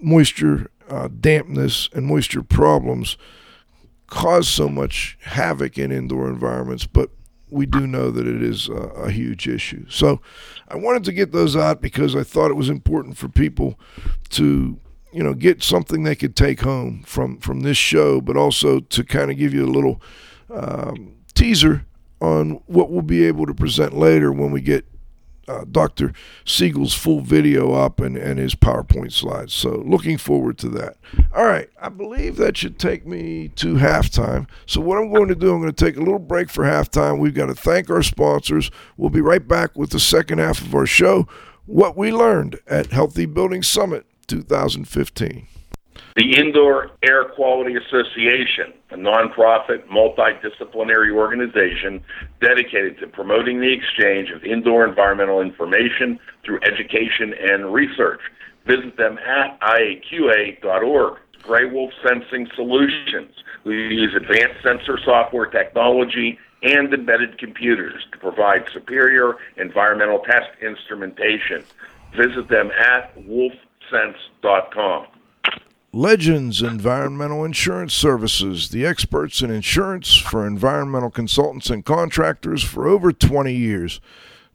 [0.00, 3.16] moisture, uh, dampness, and moisture problems
[4.06, 6.86] cause so much havoc in indoor environments.
[6.86, 7.10] But
[7.48, 9.84] we do know that it is a, a, huge issue.
[9.88, 10.20] So
[10.68, 13.78] I wanted to get those out because I thought it was important for people
[14.30, 14.78] to,
[15.12, 19.04] you know, get something they could take home from from this show, but also to
[19.04, 20.00] kind of give you a little
[20.52, 21.86] um, teaser
[22.20, 24.84] on what we'll be able to present later when we get
[25.50, 26.12] uh, Dr.
[26.44, 29.52] Siegel's full video up and, and his PowerPoint slides.
[29.52, 30.96] So looking forward to that.
[31.34, 34.48] All right, I believe that should take me to halftime.
[34.66, 37.18] So what I'm going to do, I'm going to take a little break for halftime.
[37.18, 38.70] We've got to thank our sponsors.
[38.96, 41.26] We'll be right back with the second half of our show,
[41.66, 45.46] what we learned at Healthy Building Summit 2015.
[46.16, 52.02] The Indoor Air Quality Association, a nonprofit, multidisciplinary organization
[52.40, 58.20] dedicated to promoting the exchange of indoor environmental information through education and research.
[58.66, 61.18] Visit them at iaqa.org.
[61.42, 63.34] Gray Wolf Sensing Solutions.
[63.64, 71.64] We use advanced sensor software technology and embedded computers to provide superior environmental test instrumentation.
[72.14, 75.06] Visit them at wolfsense.com.
[75.92, 83.10] Legends Environmental Insurance Services, the experts in insurance for environmental consultants and contractors for over
[83.12, 84.00] 20 years.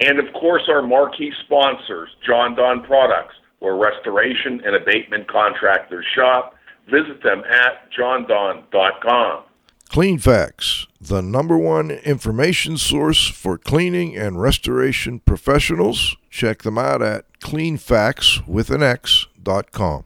[0.00, 6.54] And of course, our marquee sponsors, Jon-Don Products, where restoration and abatement contractors shop.
[6.90, 9.44] Visit them at jondon.com.
[9.92, 16.16] Cleanfax, the number one information source for cleaning and restoration professionals.
[16.30, 20.04] Check them out at cleanfax with an X.com.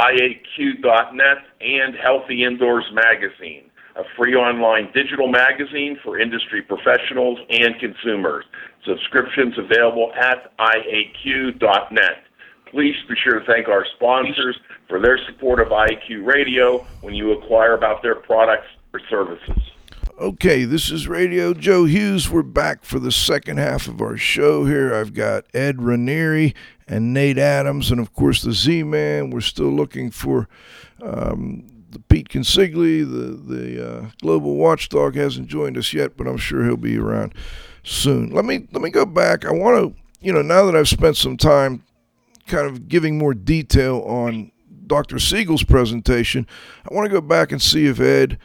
[0.00, 8.46] IAQ.net and Healthy Indoors Magazine, a free online digital magazine for industry professionals and consumers.
[8.86, 12.24] Subscriptions available at IAQ.net.
[12.70, 14.56] Please be sure to thank our sponsors
[14.88, 19.58] for their support of IAQ Radio when you acquire about their products or services.
[20.18, 22.28] Okay, this is Radio Joe Hughes.
[22.28, 24.92] We're back for the second half of our show here.
[24.92, 26.54] I've got Ed Ranieri
[26.88, 29.30] and Nate Adams, and of course the Z Man.
[29.30, 30.48] We're still looking for
[31.00, 33.08] um, the Pete Consigli.
[33.08, 37.32] The the uh, global watchdog hasn't joined us yet, but I'm sure he'll be around
[37.84, 38.30] soon.
[38.30, 39.44] Let me let me go back.
[39.44, 41.84] I want to, you know, now that I've spent some time,
[42.48, 44.50] kind of giving more detail on
[44.88, 45.20] Dr.
[45.20, 46.46] Siegel's presentation,
[46.90, 48.38] I want to go back and see if Ed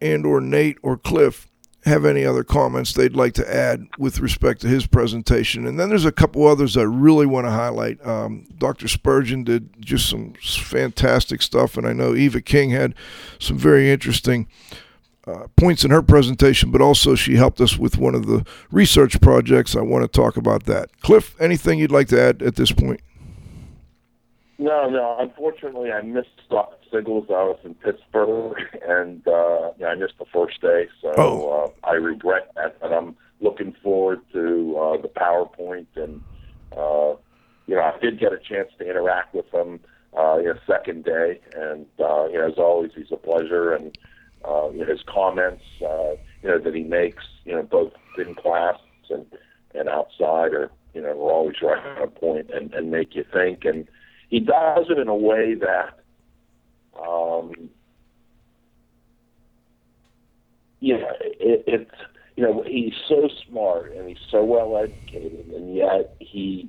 [0.00, 1.48] and or Nate or Cliff
[1.84, 5.66] have any other comments they'd like to add with respect to his presentation.
[5.66, 8.04] And then there's a couple others I really want to highlight.
[8.06, 8.88] Um, Dr.
[8.88, 12.94] Spurgeon did just some fantastic stuff, and I know Eva King had
[13.38, 14.48] some very interesting
[15.26, 19.20] uh, points in her presentation, but also she helped us with one of the research
[19.20, 19.76] projects.
[19.76, 20.88] I want to talk about that.
[21.00, 23.00] Cliff, anything you'd like to add at this point?
[24.58, 25.16] No, no.
[25.20, 26.76] Unfortunately, I missed Dr.
[26.92, 27.30] Siegels.
[27.30, 31.72] I was in Pittsburgh, and uh, yeah, I missed the first day, so Oh.
[31.84, 32.80] uh, I regret that.
[32.80, 36.20] But I'm looking forward to uh, the PowerPoint, and
[36.76, 37.14] uh,
[37.66, 39.80] you know, I did get a chance to interact with him
[40.18, 43.96] uh, you know, second day, and uh, you know, as always, he's a pleasure, and
[44.44, 48.34] uh, you know, his comments, uh, you know, that he makes, you know, both in
[48.34, 48.78] class
[49.10, 49.26] and
[49.74, 53.64] and outside, are you know, are always right on point and, and make you think,
[53.64, 53.86] and
[54.28, 55.98] he does it in a way that
[57.00, 57.52] um,
[60.80, 61.94] yeah, it, it's
[62.36, 66.68] you know he's so smart and he's so well educated, and yet he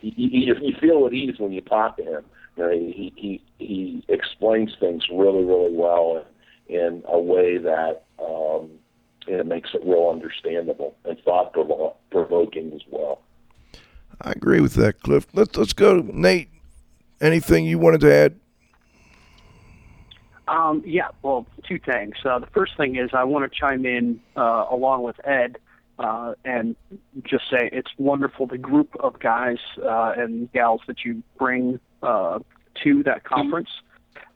[0.00, 2.24] you, you, you feel at ease when you talk to him.
[2.56, 6.24] You know, he he he explains things really really well
[6.68, 8.70] in, in a way that um,
[9.26, 11.52] you know, makes it real understandable and thought
[12.10, 13.22] provoking as well.
[14.20, 15.26] I agree with that, Cliff.
[15.32, 16.48] Let's let's go, Nate.
[17.22, 18.40] Anything you wanted to add?
[20.48, 22.16] Um, yeah, well, two things.
[22.24, 25.56] Uh, the first thing is I want to chime in uh, along with Ed
[26.00, 26.74] uh, and
[27.22, 32.40] just say it's wonderful the group of guys uh, and gals that you bring uh,
[32.82, 33.70] to that conference.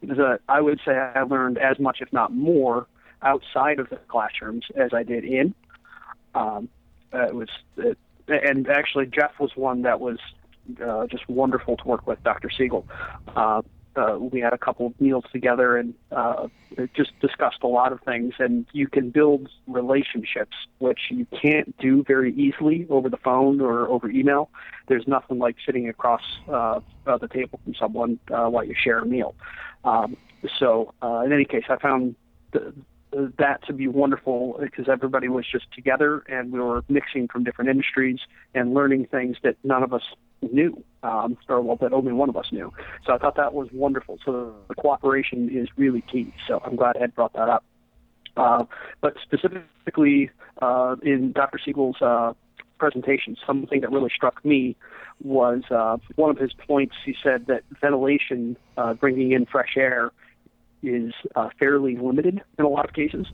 [0.02, 2.86] The, I would say I learned as much, if not more,
[3.22, 5.54] outside of the classrooms as I did in.
[6.36, 6.68] Um,
[7.12, 10.18] uh, it was, it, and actually Jeff was one that was
[10.84, 12.50] uh, just wonderful to work with, Dr.
[12.50, 12.86] Siegel.
[13.34, 13.62] Uh,
[13.96, 16.48] uh, we had a couple of meals together and uh,
[16.94, 18.34] just discussed a lot of things.
[18.38, 23.88] And you can build relationships, which you can't do very easily over the phone or
[23.88, 24.50] over email.
[24.88, 28.98] There's nothing like sitting across uh, uh, the table from someone uh, while you share
[28.98, 29.34] a meal.
[29.84, 30.16] Um,
[30.58, 32.14] so, uh, in any case, I found
[32.52, 32.74] the,
[33.38, 37.70] that to be wonderful because everybody was just together and we were mixing from different
[37.70, 38.18] industries
[38.54, 40.02] and learning things that none of us
[40.42, 42.72] knew, um, or well, that only one of us knew.
[43.04, 44.18] So I thought that was wonderful.
[44.24, 46.32] So the cooperation is really key.
[46.46, 47.64] So I'm glad Ed brought that up.
[48.36, 48.64] Uh,
[49.00, 51.58] but specifically uh, in Dr.
[51.64, 52.34] Siegel's uh,
[52.78, 54.76] presentation, something that really struck me
[55.22, 56.94] was uh, one of his points.
[57.04, 60.10] He said that ventilation, uh, bringing in fresh air,
[60.82, 63.26] is uh, fairly limited in a lot of cases.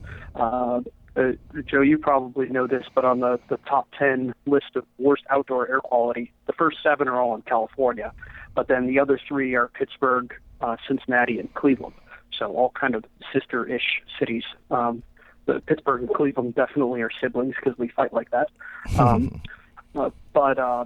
[1.15, 1.33] Uh,
[1.65, 5.69] Joe, you probably know this, but on the, the top 10 list of worst outdoor
[5.69, 8.11] air quality, the first seven are all in California,
[8.55, 11.93] but then the other three are Pittsburgh, uh, Cincinnati, and Cleveland.
[12.37, 14.43] So all kind of sister-ish cities.
[14.71, 15.03] Um,
[15.45, 18.49] the Pittsburgh and Cleveland definitely are siblings because we fight like that.
[18.97, 19.41] Um,
[19.95, 20.85] uh, but uh,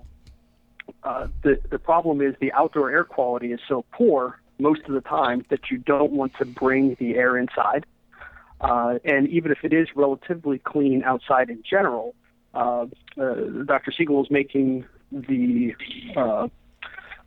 [1.04, 5.02] uh, the the problem is the outdoor air quality is so poor most of the
[5.02, 7.86] time that you don't want to bring the air inside.
[8.60, 12.16] Uh, and even if it is relatively clean outside in general,
[12.54, 12.86] uh,
[13.22, 13.34] uh,
[13.66, 13.92] Dr.
[13.92, 15.76] Siegel is making the
[16.16, 16.48] uh,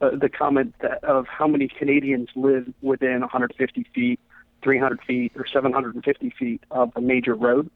[0.00, 4.18] uh, the comment that of how many Canadians live within 150 feet,
[4.62, 7.70] 300 feet, or 750 feet of a major road.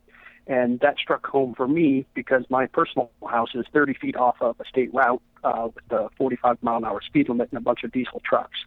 [0.47, 4.57] And that struck home for me because my personal house is 30 feet off of
[4.61, 7.85] a state route uh, with the 45 mile an hour speed limit and a bunch
[7.85, 8.59] of diesel trucks.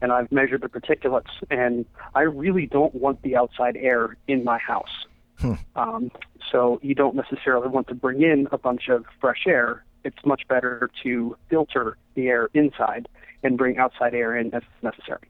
[0.00, 4.58] And I've measured the particulates, and I really don't want the outside air in my
[4.58, 5.06] house.
[5.38, 5.54] Hmm.
[5.74, 6.10] Um,
[6.52, 9.84] so you don't necessarily want to bring in a bunch of fresh air.
[10.04, 13.08] It's much better to filter the air inside
[13.42, 15.28] and bring outside air in as necessary.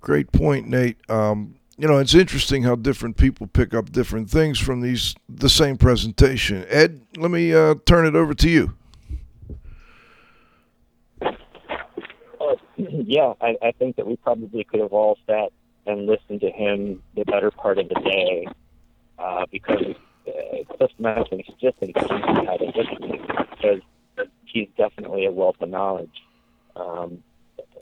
[0.00, 0.98] Great point, Nate.
[1.10, 5.48] Um, you know, it's interesting how different people pick up different things from these the
[5.48, 6.64] same presentation.
[6.68, 8.74] Ed, let me uh, turn it over to you.
[11.20, 12.54] Uh,
[13.06, 15.50] yeah, I, I think that we probably could have all sat
[15.86, 18.46] and listened to him the better part of the day
[19.18, 19.94] uh, because
[20.26, 23.20] uh, Cliff mentioned he's just in out of history
[23.50, 23.80] because
[24.44, 26.22] he's definitely a wealth of knowledge
[26.74, 27.22] um,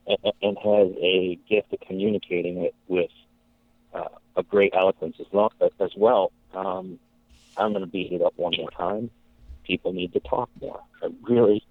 [0.07, 3.11] and, and has a gift of communicating it with
[3.95, 5.53] uh, a great eloquence as well.
[5.81, 6.33] As well.
[6.55, 6.99] Um,
[7.57, 9.11] I'm going to beat it up one more time.
[9.65, 10.81] People need to talk more.
[11.03, 11.65] I really,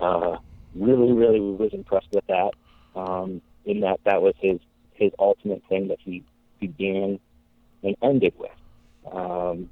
[0.00, 0.36] uh,
[0.74, 2.52] really, really was impressed with that.
[2.94, 4.58] Um, in that, that was his
[4.94, 6.24] his ultimate thing that he
[6.60, 7.18] began
[7.82, 8.50] and ended with.
[9.12, 9.70] Um,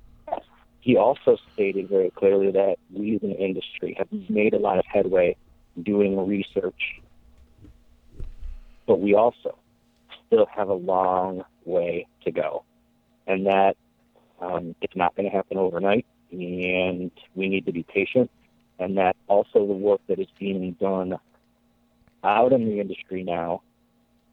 [0.81, 4.87] he also stated very clearly that we as an industry have made a lot of
[4.87, 5.37] headway
[5.83, 7.01] doing research,
[8.87, 9.59] but we also
[10.27, 12.65] still have a long way to go.
[13.27, 13.77] And that
[14.41, 18.31] um, it's not going to happen overnight, and we need to be patient.
[18.79, 21.19] And that also the work that is being done
[22.25, 23.63] out in the industry now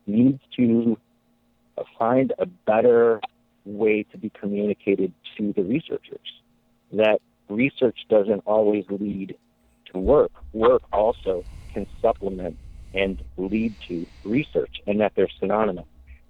[0.08, 0.98] needs to
[1.98, 3.20] find a better
[3.66, 6.42] way to be communicated to the researchers.
[6.94, 7.20] That
[7.50, 9.36] research doesn't always lead
[9.92, 10.32] to work.
[10.54, 11.44] Work also
[11.74, 12.58] can supplement
[12.94, 15.86] and lead to research, and that they're synonymous.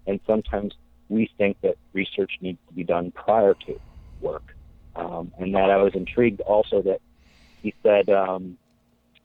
[0.07, 0.74] And sometimes
[1.09, 3.80] we think that research needs to be done prior to
[4.20, 4.55] work.
[4.95, 7.01] Um, and that I was intrigued also that
[7.66, 8.59] he said um,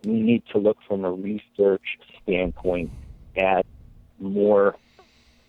[0.03, 2.91] we need to look from a research standpoint
[3.37, 3.67] at
[4.19, 4.77] more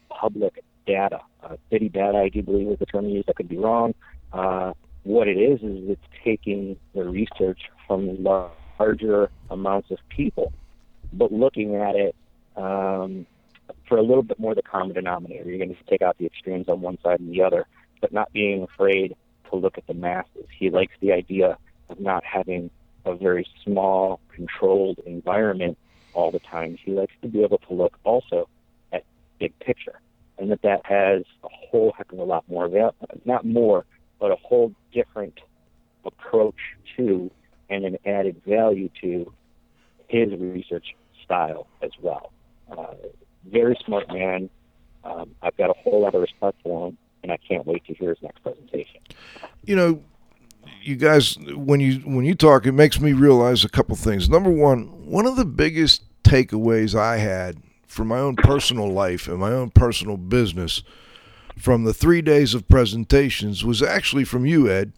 [0.10, 1.22] public data.
[1.42, 3.30] Uh, city data, I do believe, is the term used.
[3.30, 3.94] I could be wrong.
[4.34, 4.74] Uh,
[5.04, 10.52] what it is is it's taking the research from larger amounts of people,
[11.14, 12.14] but looking at it
[12.58, 13.26] um,
[13.88, 15.50] for a little bit more the common denominator.
[15.50, 17.68] You're going to take out the extremes on one side and the other,
[18.02, 19.16] but not being afraid
[19.50, 20.46] to look at the masses.
[20.60, 22.70] He likes the idea of not having
[23.06, 25.78] a very small, controlled environment
[26.14, 26.78] all the time.
[26.84, 28.48] He likes to be able to look also
[28.92, 29.04] at
[29.40, 30.00] big picture
[30.42, 32.68] and that that has a whole heck of a lot more,
[33.26, 33.86] not more,
[34.20, 35.40] but a whole different
[36.04, 36.56] approach
[36.98, 37.30] to
[37.70, 39.32] and an added value to
[40.08, 42.34] his research style as well.
[42.70, 42.96] Uh,
[43.46, 44.50] very smart man.
[45.04, 47.94] Um, I've got a whole lot of respect for him, and I can't wait to
[47.94, 49.00] hear his next presentation.
[49.64, 50.04] You know,
[50.82, 54.30] you guys, when you when you talk, it makes me realize a couple things.
[54.30, 57.58] Number one, one of the biggest takeaways I had
[57.88, 60.84] from my own personal life and my own personal business
[61.58, 64.94] from the three days of presentations was actually from you, Ed.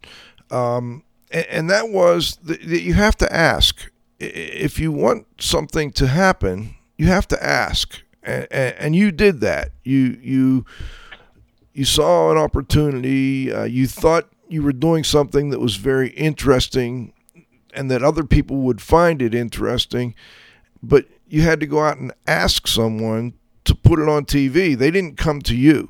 [0.52, 3.92] Um, and, and, that was that you have to ask.
[4.20, 8.02] If you want something to happen, you have to ask.
[8.22, 9.72] And, you did that.
[9.84, 10.66] You, you,
[11.74, 13.52] you saw an opportunity.
[13.52, 17.12] Uh, you thought you were doing something that was very interesting
[17.74, 20.14] and that other people would find it interesting.
[20.84, 23.34] But you had to go out and ask someone
[23.66, 24.78] to put it on TV.
[24.78, 25.90] They didn't come to you.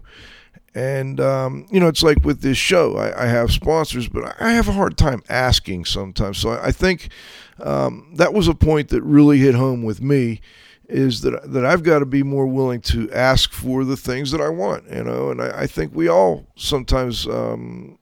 [0.73, 4.53] And, um, you know, it's like with this show, I, I, have sponsors, but I
[4.53, 6.39] have a hard time asking sometimes.
[6.39, 7.09] So I, I think
[7.59, 10.41] um, that was a point that really hit home with me
[10.89, 14.41] is that, that I've got to be more willing to ask for the things that
[14.41, 17.97] I want, you know, and I, I think we all sometimes um,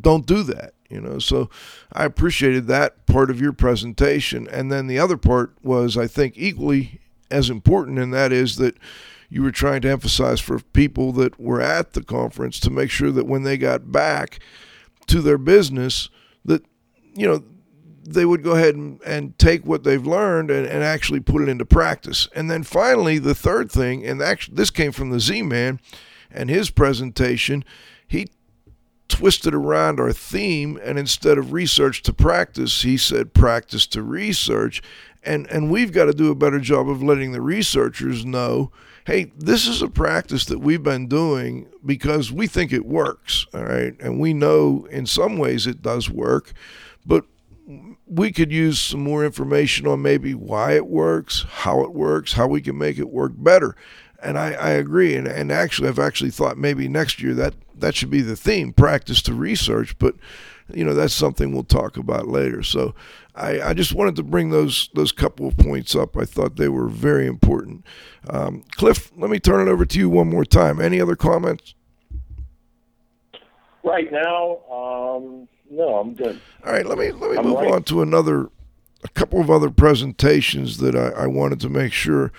[0.00, 1.18] don't do that you know?
[1.18, 1.48] So
[1.92, 4.48] i appreciated that part of your presentation.
[4.48, 8.76] And then the other part was i think equally as important and that is that
[9.28, 13.12] you were trying to emphasize for people that were at the conference to make sure
[13.12, 14.40] that when they got back
[15.06, 16.08] to their business
[16.44, 16.64] that
[17.14, 17.44] you know
[18.02, 21.48] they would go ahead and, and take what they've learned and, and actually put it
[21.48, 22.26] into practice.
[22.34, 25.80] And then finally the third thing and actually this came from the z-man
[26.30, 27.64] and his presentation
[29.10, 34.82] twisted around our theme and instead of research to practice he said practice to research.
[35.22, 38.72] And and we've got to do a better job of letting the researchers know
[39.06, 43.64] hey this is a practice that we've been doing because we think it works all
[43.64, 43.94] right?
[44.00, 46.52] And we know in some ways it does work
[47.04, 47.24] but
[48.06, 52.46] we could use some more information on maybe why it works how it works how
[52.46, 53.76] we can make it work better.
[54.22, 55.14] And I, I agree.
[55.14, 58.72] And, and actually, I've actually thought maybe next year that that should be the theme:
[58.72, 59.98] practice to research.
[59.98, 60.14] But
[60.74, 62.62] you know, that's something we'll talk about later.
[62.62, 62.94] So
[63.34, 66.16] I, I just wanted to bring those those couple of points up.
[66.16, 67.84] I thought they were very important.
[68.28, 70.80] Um, Cliff, let me turn it over to you one more time.
[70.80, 71.74] Any other comments?
[73.82, 76.40] Right now, um, no, I'm good.
[76.66, 77.72] All right, let me let me I'm move right.
[77.72, 78.50] on to another,
[79.02, 82.32] a couple of other presentations that I, I wanted to make sure.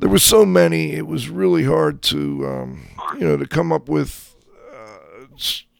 [0.00, 3.88] There were so many; it was really hard to, um, you know, to come up
[3.88, 4.29] with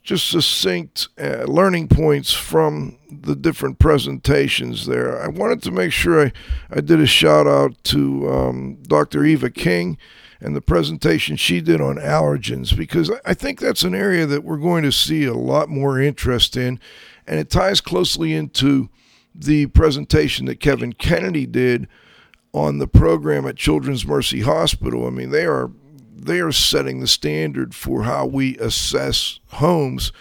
[0.02, 4.86] just succinct uh, learning points from the different presentations.
[4.86, 6.32] There, I wanted to make sure I,
[6.70, 9.24] I did a shout out to um, Dr.
[9.24, 9.98] Eva King
[10.40, 14.42] and the presentation she did on allergens because I- I think that's an area that
[14.42, 16.80] we're going to see a lot more interest in,
[17.26, 18.88] and it ties closely into
[19.34, 21.86] the presentation that Kevin Kennedy did
[22.52, 25.06] on the program at Children's Mercy Hospital.
[25.06, 25.70] I mean, they are
[26.24, 30.12] they are setting the standard for how we assess homes,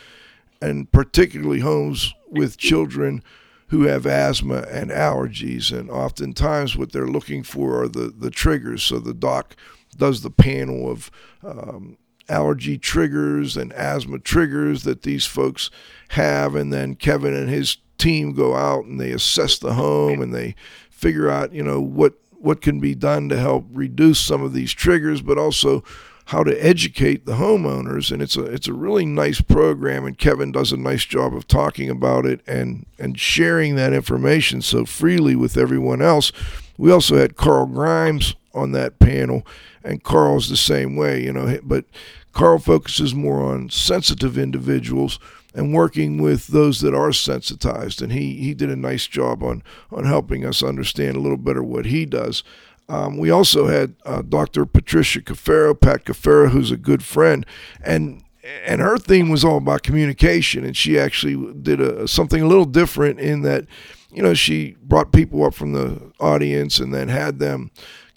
[0.61, 3.23] and particularly homes with children
[3.67, 5.77] who have asthma and allergies.
[5.77, 8.83] And oftentimes, what they're looking for are the the triggers.
[8.83, 9.55] So the doc
[9.97, 11.11] does the panel of
[11.43, 11.97] um,
[12.27, 15.69] allergy triggers and asthma triggers that these folks
[16.09, 20.33] have, and then Kevin and his team go out and they assess the home and
[20.33, 20.55] they
[20.89, 24.73] figure out, you know, what what can be done to help reduce some of these
[24.73, 25.83] triggers, but also
[26.25, 28.11] how to educate the homeowners.
[28.11, 31.47] And it's a it's a really nice program, and Kevin does a nice job of
[31.47, 36.31] talking about it and and sharing that information so freely with everyone else.
[36.77, 39.45] We also had Carl Grimes on that panel,
[39.83, 41.85] and Carl's the same way, you know, but
[42.31, 45.19] Carl focuses more on sensitive individuals
[45.53, 48.01] and working with those that are sensitized.
[48.01, 51.63] And he, he did a nice job on, on helping us understand a little better
[51.63, 52.43] what he does.
[52.87, 54.65] Um, we also had uh, Dr.
[54.65, 57.45] Patricia Cafaro, Pat Cafaro, who's a good friend,
[57.83, 58.23] and
[58.65, 60.63] and her theme was all about communication.
[60.65, 63.65] And she actually did a, something a little different in that,
[64.11, 67.69] you know, she brought people up from the audience and then had them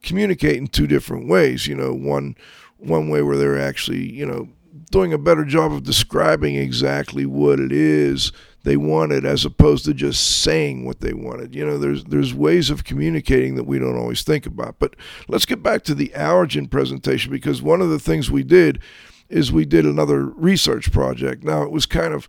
[0.03, 1.67] communicate in two different ways.
[1.67, 2.37] You know, one
[2.79, 4.49] one way where they're actually, you know,
[4.91, 8.33] doing a better job of describing exactly what it is
[8.65, 11.55] they wanted as opposed to just saying what they wanted.
[11.55, 14.79] You know, there's there's ways of communicating that we don't always think about.
[14.79, 14.95] But
[15.29, 18.81] let's get back to the allergen presentation because one of the things we did
[19.29, 21.43] is we did another research project.
[21.43, 22.29] Now it was kind of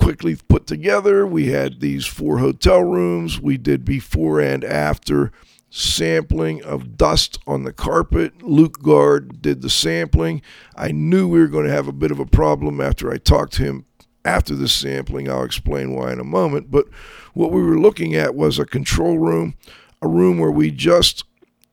[0.00, 1.26] quickly put together.
[1.26, 3.40] We had these four hotel rooms.
[3.40, 5.32] We did before and after
[5.70, 8.42] sampling of dust on the carpet.
[8.42, 10.42] Luke Guard did the sampling.
[10.76, 13.54] I knew we were going to have a bit of a problem after I talked
[13.54, 13.84] to him
[14.24, 15.30] after the sampling.
[15.30, 16.70] I'll explain why in a moment.
[16.70, 16.86] But
[17.34, 19.54] what we were looking at was a control room,
[20.02, 21.24] a room where we just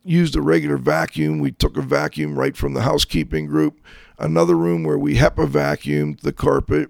[0.04, 1.40] used a regular vacuum.
[1.40, 3.82] We took a vacuum right from the housekeeping group.
[4.18, 6.90] Another room where we HEPA vacuumed the carpet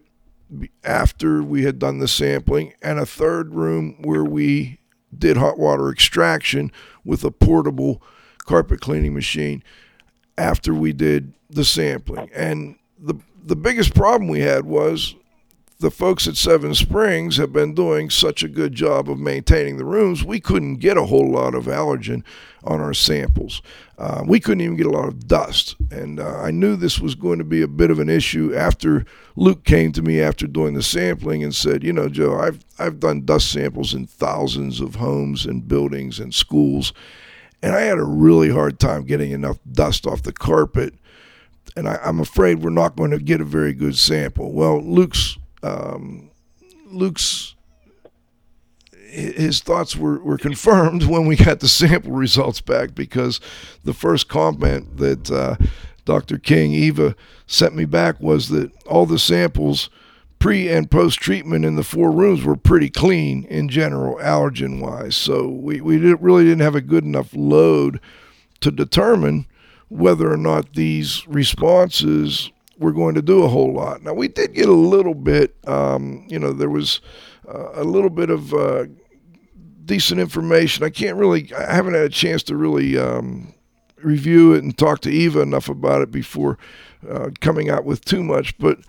[0.83, 4.79] after we had done the sampling, and a third room where we
[5.19, 6.71] did hot water extraction
[7.03, 8.01] with a portable
[8.45, 9.63] carpet cleaning machine
[10.37, 12.29] after we did the sampling.
[12.33, 15.15] And the the biggest problem we had was
[15.85, 19.85] the folks at Seven Springs have been doing such a good job of maintaining the
[19.85, 22.23] rooms, we couldn't get a whole lot of allergen
[22.63, 23.61] on our samples.
[23.95, 25.75] Uh, we couldn't even get a lot of dust.
[25.91, 29.05] And uh, I knew this was going to be a bit of an issue after
[29.35, 32.99] Luke came to me after doing the sampling and said, You know, Joe, I've, I've
[32.99, 36.93] done dust samples in thousands of homes and buildings and schools,
[37.61, 40.95] and I had a really hard time getting enough dust off the carpet.
[41.75, 44.51] And I, I'm afraid we're not going to get a very good sample.
[44.51, 46.29] Well, Luke's um,
[46.87, 47.55] Luke's
[49.15, 53.39] his thoughts were, were confirmed when we got the sample results back because
[53.83, 55.55] the first comment that uh,
[56.03, 56.37] Dr.
[56.37, 57.15] King Eva
[57.47, 59.89] sent me back was that all the samples
[60.37, 65.15] pre and post treatment in the four rooms were pretty clean in general allergen wise
[65.15, 68.01] so we, we didn't, really didn't have a good enough load
[68.59, 69.45] to determine
[69.87, 74.01] whether or not these responses were going to do a whole lot.
[74.01, 77.01] Now we did get a little bit, um, you know, there was
[77.47, 78.85] uh, a little bit of uh,
[79.85, 80.83] decent information.
[80.83, 83.53] I can't really, I haven't had a chance to really um,
[83.97, 86.57] review it and talk to Eva enough about it before
[87.09, 88.79] uh, coming out with too much, but.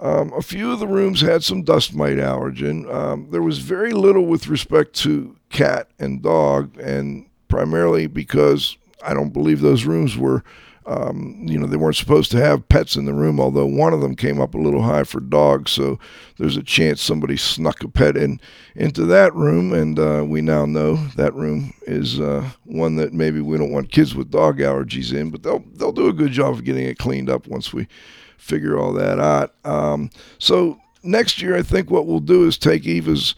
[0.00, 2.92] Um, a few of the rooms had some dust mite allergen.
[2.92, 9.14] Um, there was very little with respect to cat and dog, and primarily because I
[9.14, 10.42] don't believe those rooms were
[10.86, 14.00] Um, you know, they weren't supposed to have pets in the room, although one of
[14.02, 15.70] them came up a little high for dogs.
[15.70, 15.98] So
[16.36, 18.40] there's a chance somebody snuck a pet in
[18.74, 23.40] into that room, and uh, we now know that room is uh, one that maybe
[23.40, 26.52] we don't want kids with dog allergies in, but they'll they'll do a good job
[26.52, 27.88] of getting it cleaned up once we
[28.36, 29.54] figure all that out.
[29.64, 33.34] Um, so next year, I think what we'll do is take Eva's.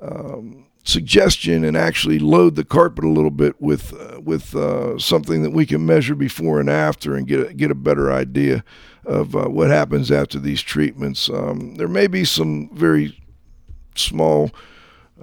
[0.00, 5.42] Um, suggestion and actually load the carpet a little bit with uh, with uh, something
[5.42, 8.64] that we can measure before and after and get a, get a better idea
[9.04, 11.28] of uh, what happens after these treatments.
[11.28, 13.20] Um, there may be some very
[13.94, 14.50] small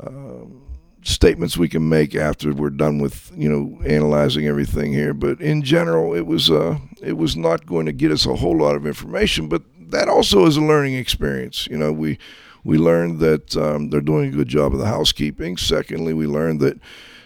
[0.01, 0.61] um,
[1.03, 5.61] statements we can make after we're done with you know analyzing everything here, but in
[5.61, 8.85] general, it was uh, it was not going to get us a whole lot of
[8.85, 11.67] information, but that also is a learning experience.
[11.67, 12.17] You know, we
[12.63, 15.57] we learned that um, they're doing a good job of the housekeeping.
[15.57, 16.79] Secondly, we learned that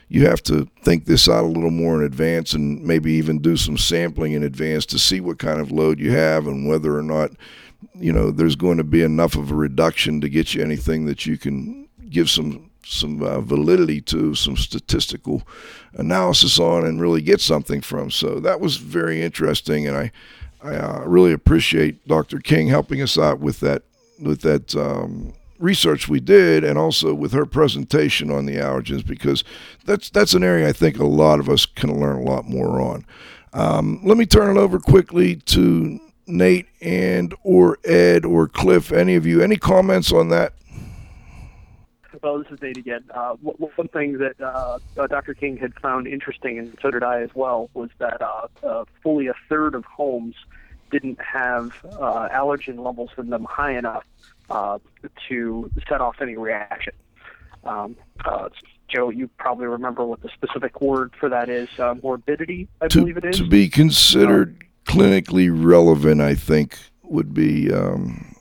[0.09, 3.57] you have to think this out a little more in advance and maybe even do
[3.57, 7.03] some sampling in advance to see what kind of load you have and whether or
[7.03, 7.31] not
[7.93, 11.25] you know there's going to be enough of a reduction to get you anything that
[11.25, 15.45] you can give some some uh, validity to some statistical
[15.93, 20.11] analysis on and really get something from so that was very interesting and i
[20.63, 23.83] i uh, really appreciate dr king helping us out with that
[24.19, 29.43] with that um, research we did, and also with her presentation on the allergens, because
[29.85, 32.79] that's that's an area I think a lot of us can learn a lot more
[32.81, 33.05] on.
[33.53, 38.91] Um, let me turn it over quickly to Nate and or Ed or Cliff.
[38.91, 39.41] Any of you?
[39.41, 40.53] Any comments on that?
[42.21, 43.03] Well, this is Nate again.
[43.13, 45.33] Uh, one thing that uh, uh Dr.
[45.33, 49.27] King had found interesting, and so did I as well, was that uh, uh, fully
[49.27, 50.35] a third of homes
[50.91, 54.03] didn't have uh, allergen levels in them high enough
[54.49, 54.79] uh,
[55.27, 56.93] to set off any reaction.
[57.63, 58.49] Um, uh,
[58.87, 61.67] Joe, you probably remember what the specific word for that is.
[61.77, 63.37] Uh, morbidity, I to, believe it is.
[63.37, 67.71] To be considered clinically relevant, I think would be.
[67.71, 68.35] Um,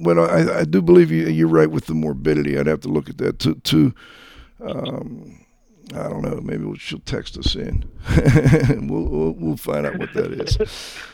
[0.00, 2.58] well, I, I do believe you, you're right with the morbidity.
[2.58, 3.38] I'd have to look at that.
[3.40, 3.94] To, to
[4.64, 5.44] um,
[5.94, 6.40] I don't know.
[6.40, 7.84] Maybe she'll text us in.
[8.88, 10.98] we'll, we'll, we'll find out what that is.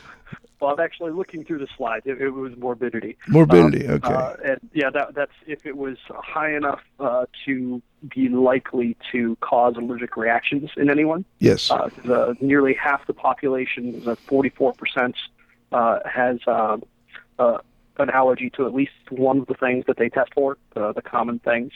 [0.59, 2.05] Well, I'm actually looking through the slides.
[2.05, 3.17] It, it was morbidity.
[3.29, 4.13] Morbidity, um, okay.
[4.13, 7.81] Uh, and yeah, that, that's if it was high enough uh, to
[8.13, 11.23] be likely to cause allergic reactions in anyone.
[11.39, 11.71] Yes.
[11.71, 15.13] Uh, the, nearly half the population, the 44%,
[15.71, 16.77] uh, has uh,
[17.37, 17.59] uh,
[17.97, 21.01] an allergy to at least one of the things that they test for, uh, the
[21.01, 21.71] common things.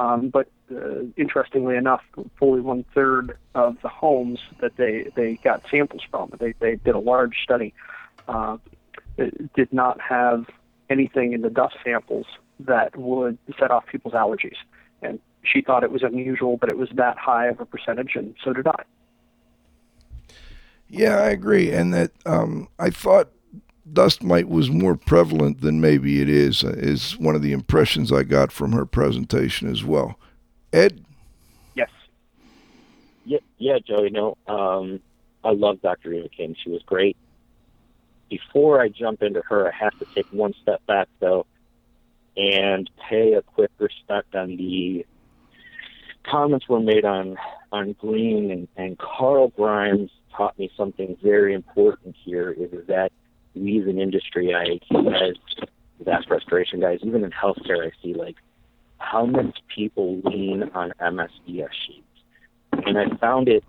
[0.00, 2.00] Um, but uh, interestingly enough,
[2.38, 6.94] fully one third of the homes that they, they got samples from, they, they did
[6.94, 7.74] a large study,
[8.26, 8.56] uh,
[9.54, 10.46] did not have
[10.88, 12.24] anything in the dust samples
[12.60, 14.56] that would set off people's allergies.
[15.02, 18.34] And she thought it was unusual, but it was that high of a percentage, and
[18.42, 18.82] so did I.
[20.88, 21.72] Yeah, I agree.
[21.72, 23.30] And that um, I thought
[23.92, 28.22] dust mite was more prevalent than maybe it is, is one of the impressions I
[28.22, 30.18] got from her presentation as well.
[30.72, 31.04] Ed?
[31.74, 31.90] Yes.
[33.24, 35.00] Yeah, yeah Joe, you know, um,
[35.44, 36.12] I love Dr.
[36.12, 36.56] Eva King.
[36.62, 37.16] She was great.
[38.28, 41.46] Before I jump into her, I have to take one step back, though,
[42.36, 45.04] and pay a quick respect on the
[46.24, 47.36] comments were made on
[47.72, 53.10] on green and, and Carl Grimes taught me something very important here is that
[53.54, 55.36] we as an industry, I as
[56.04, 58.36] vast restoration guys, even in healthcare, I see like
[58.98, 62.06] how many people lean on MSDS sheets,
[62.72, 63.64] and I found it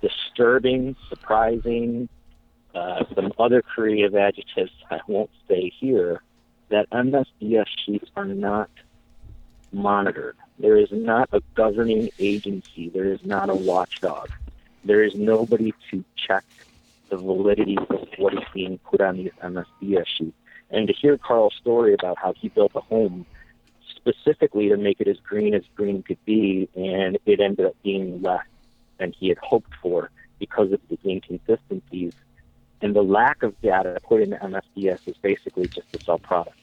[0.00, 2.08] disturbing, surprising,
[2.74, 6.22] uh, some other creative adjectives I won't say here,
[6.68, 8.70] that MSDS sheets are not
[9.72, 10.36] monitored.
[10.58, 12.88] There is not a governing agency.
[12.88, 14.30] There is not a watchdog.
[14.84, 16.44] There is nobody to check
[17.10, 20.36] the validity of what is being put on these MSDS sheets.
[20.70, 23.24] And to hear Carl's story about how he built a home
[23.94, 28.20] specifically to make it as green as green could be, and it ended up being
[28.22, 28.44] less
[28.98, 32.12] than he had hoped for because of the inconsistencies
[32.82, 36.56] and the lack of data put into MSDS is basically just to sell product.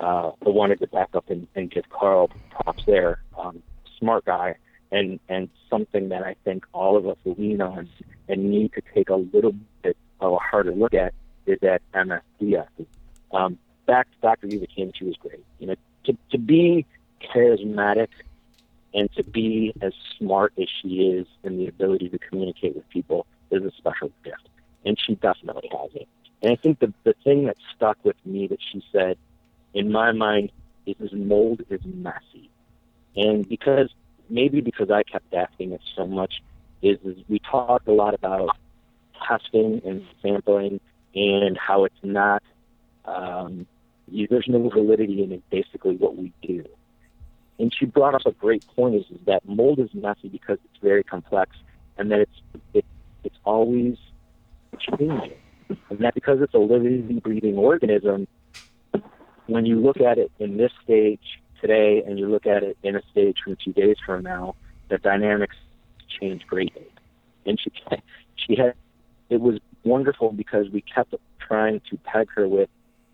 [0.00, 3.22] Uh, I wanted to back up and, and give Carl props there.
[3.36, 3.62] Um,
[3.98, 4.56] smart guy,
[4.90, 7.88] and and something that I think all of us lean on
[8.28, 11.14] and need to take a little bit of a harder look at
[11.46, 12.68] is that MSDS.
[13.32, 14.46] Um, back to Dr.
[14.48, 15.44] Eva King, she was great.
[15.58, 15.74] You know,
[16.04, 16.86] to, to be
[17.34, 18.08] charismatic
[18.94, 23.26] and to be as smart as she is and the ability to communicate with people
[23.50, 24.48] is a special gift.
[24.84, 26.08] And she definitely has it.
[26.42, 29.18] And I think the, the thing that stuck with me that she said,
[29.74, 30.52] in my mind,
[30.86, 32.50] is this mold is messy.
[33.16, 33.90] And because
[34.28, 36.42] maybe because I kept asking it so much,
[36.82, 38.50] is, is we talked a lot about
[39.26, 40.80] testing and sampling
[41.14, 42.42] and how it's not
[43.04, 43.66] um,
[44.10, 46.64] you, there's no validity in basically what we do.
[47.58, 50.82] And she brought up a great point: is, is that mold is messy because it's
[50.82, 51.56] very complex,
[51.96, 52.84] and that it's it,
[53.24, 53.96] it's always
[54.78, 55.32] changing,
[55.68, 58.28] and that because it's a living, breathing organism,
[59.46, 62.96] when you look at it in this stage today, and you look at it in
[62.96, 64.54] a stage from two days from now,
[64.88, 65.56] the dynamics
[66.20, 66.86] change greatly.
[67.46, 67.72] And she
[68.36, 68.74] she had
[69.28, 72.68] it was wonderful because we kept trying to peg her with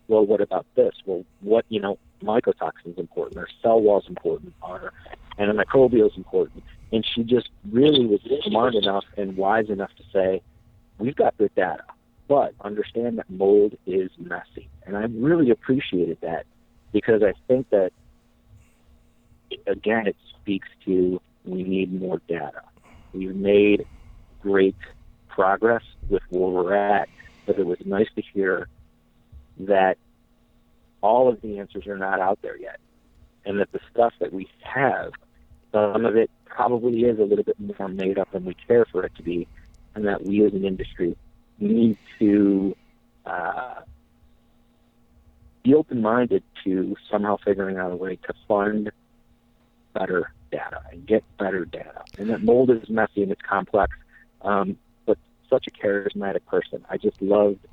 [0.07, 0.93] well, what about this?
[1.05, 4.93] Well, what, you know, mycotoxins is important, or cell walls important, or
[5.39, 6.63] antimicrobial is important.
[6.91, 10.41] And she just really was smart enough and wise enough to say,
[10.99, 11.83] we've got good data,
[12.27, 14.69] but understand that mold is messy.
[14.85, 16.45] And I really appreciated that
[16.93, 17.91] because I think that,
[19.67, 22.61] again, it speaks to we need more data.
[23.13, 23.85] We've made
[24.41, 24.75] great
[25.27, 27.09] progress with where we're at,
[27.45, 28.67] but it was nice to hear
[29.59, 29.97] that
[31.01, 32.79] all of the answers are not out there yet,
[33.45, 35.11] and that the stuff that we have,
[35.71, 39.03] some of it probably is a little bit more made up than we care for
[39.03, 39.47] it to be,
[39.93, 41.15] and that we as an industry
[41.59, 42.75] need to
[43.25, 43.75] uh,
[45.63, 48.91] be open-minded to somehow figuring out a way to fund
[49.95, 52.03] better data and get better data.
[52.19, 53.95] And that mold is messy and it's complex,
[54.41, 55.17] um, but
[55.49, 56.85] such a charismatic person.
[56.89, 57.65] I just loved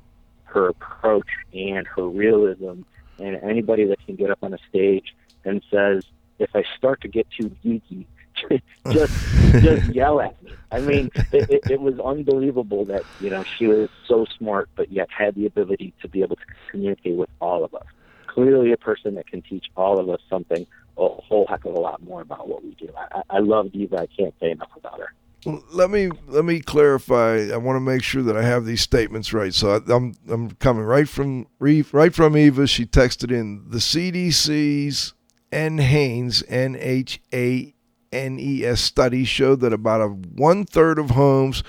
[0.45, 2.81] her approach and her realism.
[3.19, 6.03] And anybody that can get up on a stage and says,
[6.39, 8.05] "If I start to get too geeky,
[8.91, 9.13] just
[9.61, 13.67] just yell at me." I mean, it, it, it was unbelievable that you know she
[13.67, 17.63] was so smart, but yet had the ability to be able to communicate with all
[17.63, 17.85] of us.
[18.25, 20.65] Clearly, a person that can teach all of us something
[20.97, 22.89] a whole heck of a lot more about what we do.
[22.97, 23.97] I, I love Diva.
[23.97, 25.09] I can't say enough about her
[25.45, 27.49] let me let me clarify.
[27.53, 29.53] I want to make sure that I have these statements right.
[29.53, 32.67] So I, am I'm, I'm coming right from right from Eva.
[32.67, 35.13] She texted in the CDC's
[35.51, 37.73] NHANES N H A
[38.11, 41.63] N E S study showed that about a one third of homes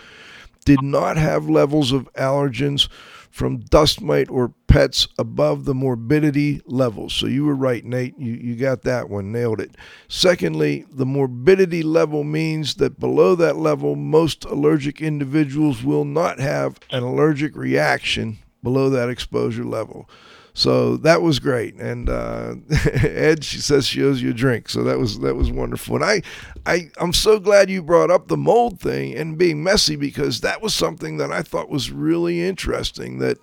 [0.64, 2.88] did not have levels of allergens
[3.34, 7.10] from dust mite or pets above the morbidity level.
[7.10, 8.16] So you were right, Nate.
[8.16, 9.72] You, you got that one, nailed it.
[10.06, 16.78] Secondly, the morbidity level means that below that level, most allergic individuals will not have
[16.92, 20.08] an allergic reaction below that exposure level.
[20.56, 21.74] So that was great.
[21.74, 22.54] And uh,
[23.02, 24.68] Ed, she says she owes you a drink.
[24.68, 25.96] So that was that was wonderful.
[25.96, 26.22] And I,
[26.64, 30.62] I I'm so glad you brought up the mold thing and being messy because that
[30.62, 33.18] was something that I thought was really interesting.
[33.18, 33.38] That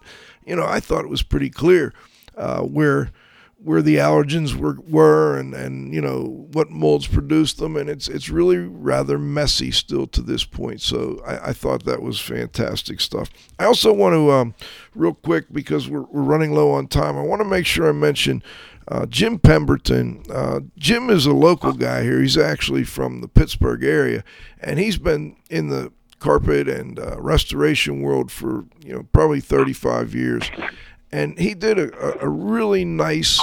[0.45, 1.93] you know I thought it was pretty clear
[2.37, 3.11] uh, where
[3.63, 7.75] where the allergens were, were and, and you know what molds produced them.
[7.75, 10.81] And it's it's really rather messy still to this point.
[10.81, 13.29] So I, I thought that was fantastic stuff.
[13.59, 14.55] I also want to um,
[14.95, 17.91] real quick because we're, we're running low on time I want to make sure I
[17.91, 18.43] mention
[18.87, 20.23] uh, Jim Pemberton.
[20.29, 22.19] Uh, Jim is a local guy here.
[22.21, 24.23] He's actually from the Pittsburgh area.
[24.59, 30.13] And he's been in the carpet and uh, restoration world for you know probably 35
[30.13, 30.49] years
[31.11, 33.39] and he did a, a really nice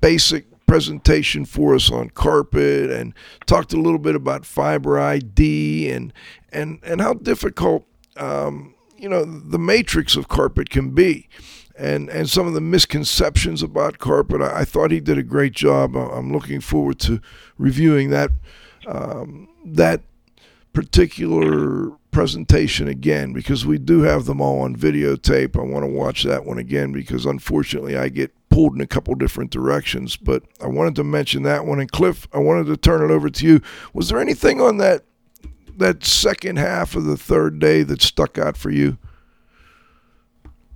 [0.00, 3.12] basic presentation for us on carpet and
[3.46, 6.12] talked a little bit about fiber ID and
[6.52, 7.84] and and how difficult
[8.16, 11.28] um, you know the matrix of carpet can be.
[11.78, 14.42] And, and some of the misconceptions about carpet.
[14.42, 15.96] I, I thought he did a great job.
[15.96, 17.22] I'm looking forward to
[17.56, 18.30] reviewing that
[18.86, 20.02] um, that
[20.72, 25.56] particular presentation again because we do have them all on videotape.
[25.56, 29.14] I want to watch that one again because unfortunately I get pulled in a couple
[29.14, 30.16] different directions.
[30.16, 31.80] But I wanted to mention that one.
[31.80, 33.60] And Cliff, I wanted to turn it over to you.
[33.94, 35.04] Was there anything on that
[35.76, 38.98] that second half of the third day that stuck out for you?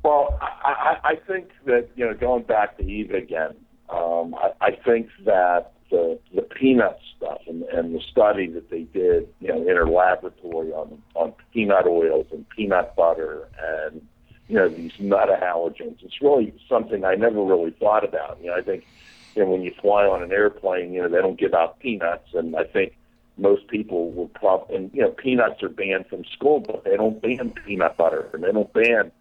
[0.03, 3.55] Well, I, I think that you know, going back to Eve again,
[3.91, 8.83] um, I, I think that the the peanut stuff and, and the study that they
[8.83, 14.07] did, you know, in her laboratory on on peanut oils and peanut butter and
[14.49, 16.03] you know these nut allergens.
[16.03, 18.39] It's really something I never really thought about.
[18.41, 18.87] You know, I think
[19.35, 22.35] you know when you fly on an airplane, you know they don't give out peanuts,
[22.35, 22.97] and I think
[23.37, 27.23] most people will probably and you know peanuts are banned from school, but they don't
[27.23, 29.13] ban peanut butter and they don't ban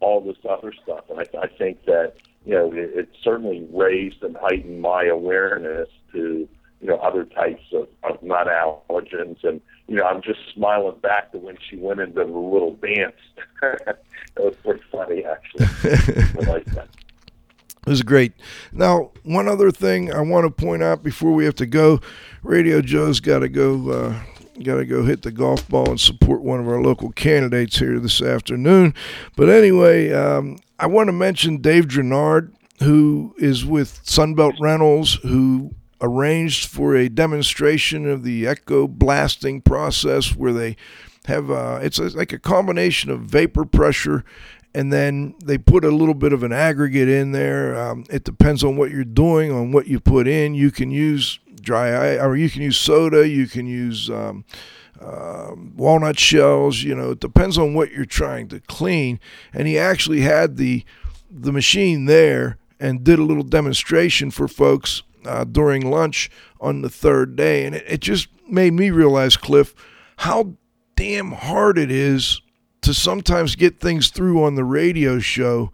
[0.00, 1.04] all this other stuff.
[1.10, 2.14] And I, I think that
[2.48, 6.48] you know, it, it certainly raised and heightened my awareness to,
[6.80, 9.44] you know, other types of, of nut allergens.
[9.44, 13.16] And, you know, I'm just smiling back to when she went into the little dance.
[13.60, 14.00] that
[14.38, 15.66] was pretty funny, actually.
[15.66, 16.88] I like that.
[17.86, 18.34] It was great.
[18.70, 22.00] Now, one other thing I want to point out before we have to go,
[22.42, 24.22] Radio Joe's got to go uh,
[24.62, 28.00] Got to go hit the golf ball and support one of our local candidates here
[28.00, 28.92] this afternoon.
[29.36, 35.74] But anyway, um, I want to mention Dave Drenard, who is with Sunbelt Rentals, who
[36.00, 40.76] arranged for a demonstration of the echo blasting process where they
[41.26, 44.24] have uh, it's like a combination of vapor pressure
[44.74, 47.74] and then they put a little bit of an aggregate in there.
[47.76, 50.54] Um, it depends on what you're doing, on what you put in.
[50.54, 53.28] You can use dry or you can use soda.
[53.28, 54.44] You can use um,
[55.00, 56.82] uh, walnut shells.
[56.82, 59.20] You know, it depends on what you're trying to clean.
[59.52, 60.84] And he actually had the
[61.30, 66.30] the machine there and did a little demonstration for folks uh, during lunch
[66.60, 69.74] on the third day, and it, it just made me realize, Cliff,
[70.18, 70.54] how
[70.96, 72.40] damn hard it is
[72.82, 75.72] to sometimes get things through on the radio show,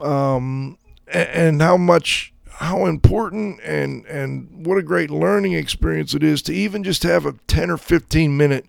[0.00, 6.22] um, and, and how much how important and and what a great learning experience it
[6.22, 8.66] is to even just have a 10 or 15 minute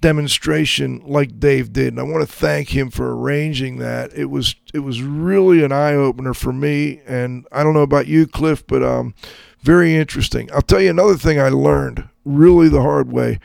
[0.00, 1.88] demonstration like Dave did.
[1.88, 4.12] And I want to thank him for arranging that.
[4.12, 8.06] It was it was really an eye opener for me and I don't know about
[8.06, 9.14] you Cliff, but um
[9.60, 10.48] very interesting.
[10.52, 13.40] I'll tell you another thing I learned really the hard way.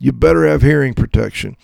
[0.00, 1.56] You better have hearing protection.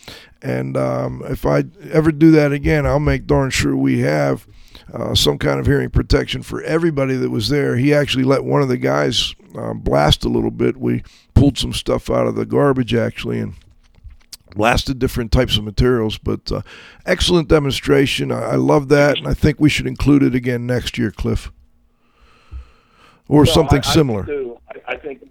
[0.43, 4.47] And um, if I ever do that again, I'll make darn sure we have
[4.93, 7.77] uh, some kind of hearing protection for everybody that was there.
[7.77, 10.77] He actually let one of the guys uh, blast a little bit.
[10.77, 13.55] We pulled some stuff out of the garbage actually and
[14.57, 16.19] blasted different types of materials.
[16.19, 16.63] But uh,
[17.07, 18.33] excellent demonstration.
[18.33, 21.53] I, I love that, and I think we should include it again next year, Cliff,
[23.29, 24.25] or No, something I, I similar.
[24.25, 24.59] do.
[24.89, 25.23] I, think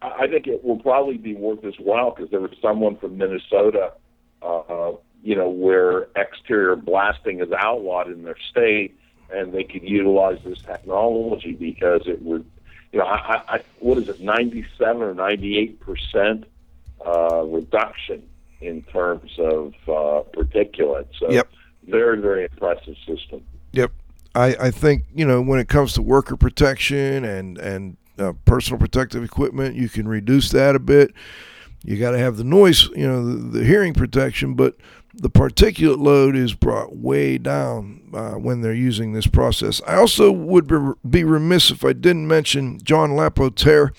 [0.00, 3.92] I think it will probably be worth his while because there was someone from Minnesota,
[4.42, 8.98] uh, you know, where exterior blasting is outlawed in their state,
[9.32, 12.44] and they could utilize this technology because it would,
[12.92, 16.44] you know, I, I, what is it, ninety-seven or ninety-eight percent
[17.04, 18.22] uh, reduction
[18.60, 21.06] in terms of uh, particulate.
[21.18, 21.48] So, Yep.
[21.86, 23.42] very very impressive system.
[23.72, 23.92] Yep.
[24.34, 28.78] I, I think, you know, when it comes to worker protection and, and uh, personal
[28.78, 31.12] protective equipment, you can reduce that a bit.
[31.84, 34.76] You got to have the noise, you know, the, the hearing protection, but
[35.14, 39.80] the particulate load is brought way down uh, when they're using this process.
[39.86, 40.66] I also would
[41.08, 43.92] be- remiss if I didn't mention John Lapotaire.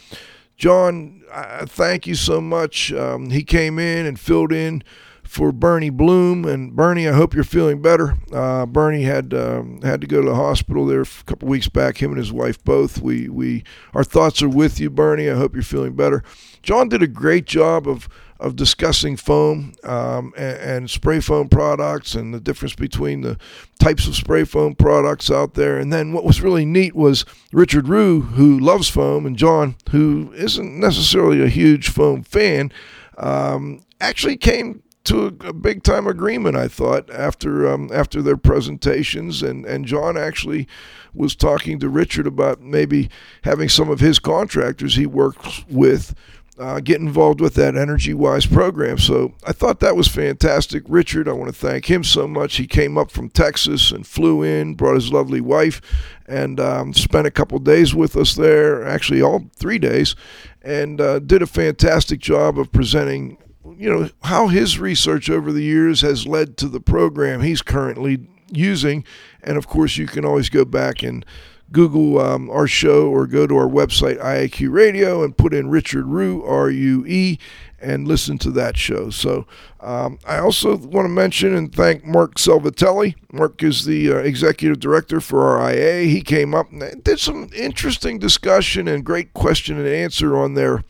[0.58, 2.94] John, I thank you so much.
[2.94, 4.84] Um, he came in and filled in
[5.32, 8.18] for Bernie Bloom, and Bernie, I hope you're feeling better.
[8.34, 12.02] Uh, Bernie had um, had to go to the hospital there a couple weeks back.
[12.02, 13.02] Him and his wife both.
[13.02, 13.64] We we
[13.94, 15.30] our thoughts are with you, Bernie.
[15.30, 16.22] I hope you're feeling better.
[16.64, 18.10] John did a great job of
[18.42, 23.38] of discussing foam um, and, and spray foam products and the difference between the
[23.80, 25.78] types of spray foam products out there.
[25.78, 27.24] And then what was really neat was
[27.54, 32.70] Richard Rue, who loves foam, and John, who isn't necessarily a huge foam fan,
[33.18, 36.56] um, actually came to a, big time agreement.
[36.56, 40.68] I thought after um, after their presentations, and and John actually
[41.14, 43.10] was talking to Richard about maybe
[43.44, 46.16] having some of his contractors he works with
[46.62, 49.00] uh, get involved with that Energy Wise program.
[49.00, 50.84] So I thought that was fantastic.
[50.88, 52.58] Richard, I want to thank him so much.
[52.58, 55.82] He came up from Texas and flew in, brought his lovely wife,
[56.28, 60.16] and um, spent a couple days with us there, actually, all three days,
[60.62, 63.38] and uh, did a fantastic job of presenting.
[63.64, 68.28] You know how his research over the years has led to the program he's currently
[68.52, 69.04] using,
[69.44, 71.26] and of course you can always go back and
[71.72, 76.06] Google um, our show or go to our website, IAQ Radio, and put in Richard
[76.06, 77.38] Rue, R U E,
[77.80, 79.10] and listen to that show.
[79.10, 79.48] So
[79.80, 83.16] um, I also want to mention and thank Mark Salvatelli.
[83.32, 86.04] Mark is the uh, executive director for our IA.
[86.04, 90.84] He came up and did some interesting discussion and great question and answer on their.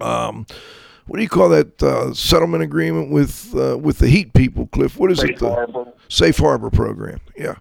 [0.00, 0.46] Um,
[1.06, 4.98] what do you call that uh, settlement agreement with uh, with the heat people, Cliff?
[4.98, 5.38] What is Safe it?
[5.38, 5.92] The harbor.
[6.08, 7.20] Safe Harbor program.
[7.36, 7.56] Yeah.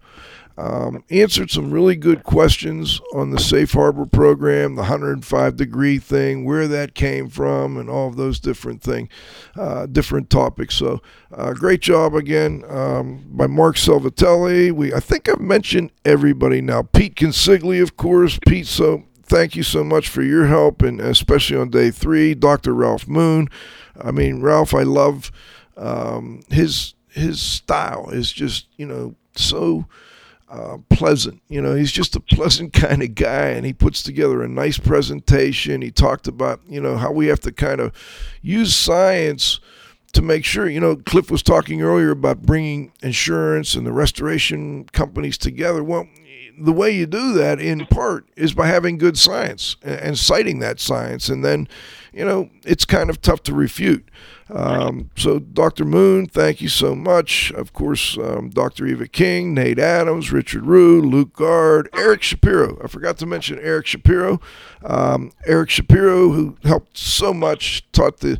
[0.55, 6.45] Um, answered some really good questions on the Safe Harbor program, the 105 degree thing,
[6.45, 9.09] where that came from, and all of those different thing,
[9.55, 10.75] uh, different topics.
[10.75, 11.01] So,
[11.35, 14.71] uh, great job again um, by Mark Salvatelli.
[14.71, 16.83] We, I think I've mentioned everybody now.
[16.83, 18.37] Pete Consigli, of course.
[18.45, 22.71] Pete, so thank you so much for your help, and especially on day three, Dr.
[22.71, 23.49] Ralph Moon.
[23.99, 25.31] I mean, Ralph, I love
[25.75, 29.87] um, his his style is just you know so
[30.49, 31.41] uh, pleasant.
[31.47, 34.77] You know, he's just a pleasant kind of guy, and he puts together a nice
[34.77, 35.81] presentation.
[35.81, 37.91] He talked about you know how we have to kind of
[38.43, 39.59] use science
[40.11, 40.69] to make sure.
[40.69, 45.83] You know, Cliff was talking earlier about bringing insurance and the restoration companies together.
[45.83, 46.07] Well,
[46.57, 50.79] the way you do that, in part, is by having good science and, citing that
[50.79, 51.67] science, and then,
[52.13, 54.07] you know, it's kind of tough to refute.
[54.49, 55.85] Um, so, Dr.
[55.85, 57.51] Moon, thank you so much.
[57.53, 58.85] Of course, um, Dr.
[58.85, 62.77] Eva King, Nate Adams, Richard Rue, Luke Guard, Eric Shapiro.
[62.83, 64.39] I forgot to mention Eric Shapiro.
[64.83, 68.39] Um, Eric Shapiro, who helped so much, taught the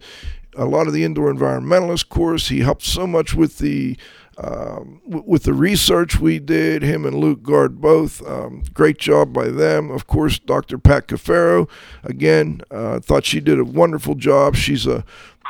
[0.56, 2.50] a lot of the indoor environmentalist course.
[2.50, 3.98] He helped so much with the
[4.38, 9.34] um, w- with the research we did, him and Luke Guard both, um, great job
[9.34, 9.92] by them.
[9.92, 10.78] Of course, Dr.
[10.78, 11.70] Pat Cafaro,
[12.04, 14.56] again, uh, thought she did a wonderful job.
[14.56, 15.04] She's a,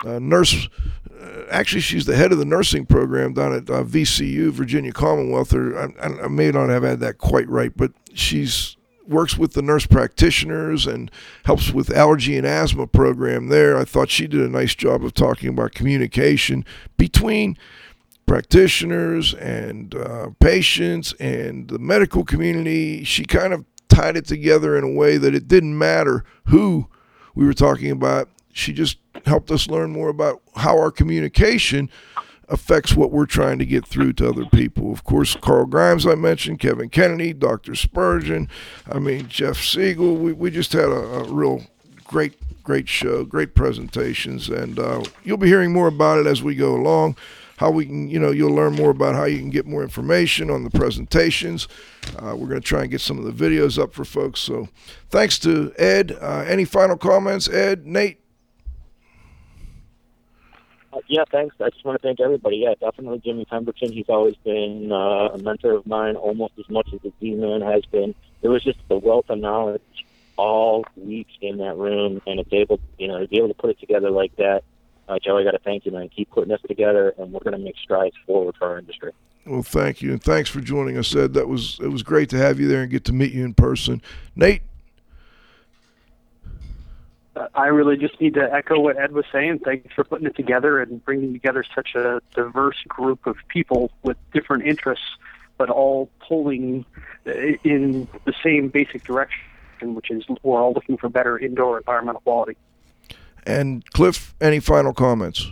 [0.03, 0.67] a nurse.
[1.09, 5.53] Uh, actually, she's the head of the nursing program down at uh, VCU, Virginia Commonwealth.
[5.53, 8.75] Or I, I may not have had that quite right, but she's
[9.07, 11.11] works with the nurse practitioners and
[11.45, 13.77] helps with allergy and asthma program there.
[13.77, 16.65] I thought she did a nice job of talking about communication
[16.97, 17.57] between
[18.25, 23.03] practitioners and uh, patients and the medical community.
[23.03, 26.87] She kind of tied it together in a way that it didn't matter who
[27.35, 28.29] we were talking about.
[28.51, 31.89] She just helped us learn more about how our communication
[32.49, 34.91] affects what we're trying to get through to other people.
[34.91, 37.75] Of course, Carl Grimes, I mentioned, Kevin Kennedy, Dr.
[37.75, 38.49] Spurgeon,
[38.89, 40.15] I mean, Jeff Siegel.
[40.15, 41.63] We, we just had a, a real
[42.05, 46.55] great, great show, great presentations, and uh, you'll be hearing more about it as we
[46.55, 47.15] go along.
[47.57, 50.49] How we can, you know, you'll learn more about how you can get more information
[50.49, 51.67] on the presentations.
[52.17, 54.39] Uh, we're going to try and get some of the videos up for folks.
[54.39, 54.69] So,
[55.09, 56.17] thanks to Ed.
[56.19, 58.19] Uh, any final comments, Ed, Nate?
[60.91, 61.55] Uh, yeah, thanks.
[61.59, 62.57] I just want to thank everybody.
[62.57, 63.91] Yeah, definitely Jimmy Pemberton.
[63.91, 67.85] He's always been uh, a mentor of mine almost as much as the D-Man has
[67.85, 68.13] been.
[68.41, 69.81] It was just the wealth of knowledge
[70.35, 73.69] all week in that room, and it's able, you know, to be able to put
[73.69, 74.63] it together like that.
[75.07, 76.09] Uh, Joe, I got to thank you, man.
[76.09, 79.11] Keep putting this together, and we're going to make strides forward for our industry.
[79.45, 81.33] Well, thank you, and thanks for joining us, Ed.
[81.33, 83.53] That was it was great to have you there and get to meet you in
[83.53, 84.01] person.
[84.35, 84.61] Nate,
[87.55, 89.59] I really just need to echo what Ed was saying.
[89.59, 94.17] Thanks for putting it together and bringing together such a diverse group of people with
[94.33, 95.05] different interests,
[95.57, 96.85] but all pulling
[97.25, 99.41] in the same basic direction,
[99.95, 102.55] which is we're all looking for better indoor environmental quality.
[103.45, 105.51] And Cliff, any final comments?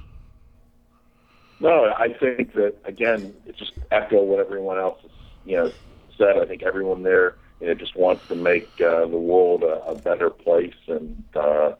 [1.59, 4.99] No, I think that again, it just echo what everyone else,
[5.45, 5.71] you know,
[6.17, 6.37] said.
[6.37, 9.95] I think everyone there you know, just wants to make uh, the world a, a,
[9.95, 11.73] better place, and uh,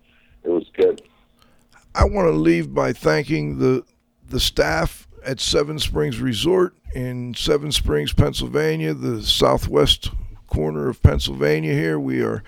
[0.43, 1.01] it was good.
[1.95, 3.84] I want to leave by thanking the
[4.30, 10.12] the staff at Seven Springs Resort in Seven Springs, Pennsylvania, the southwest
[10.47, 11.74] corner of Pennsylvania.
[11.74, 12.43] Here, we are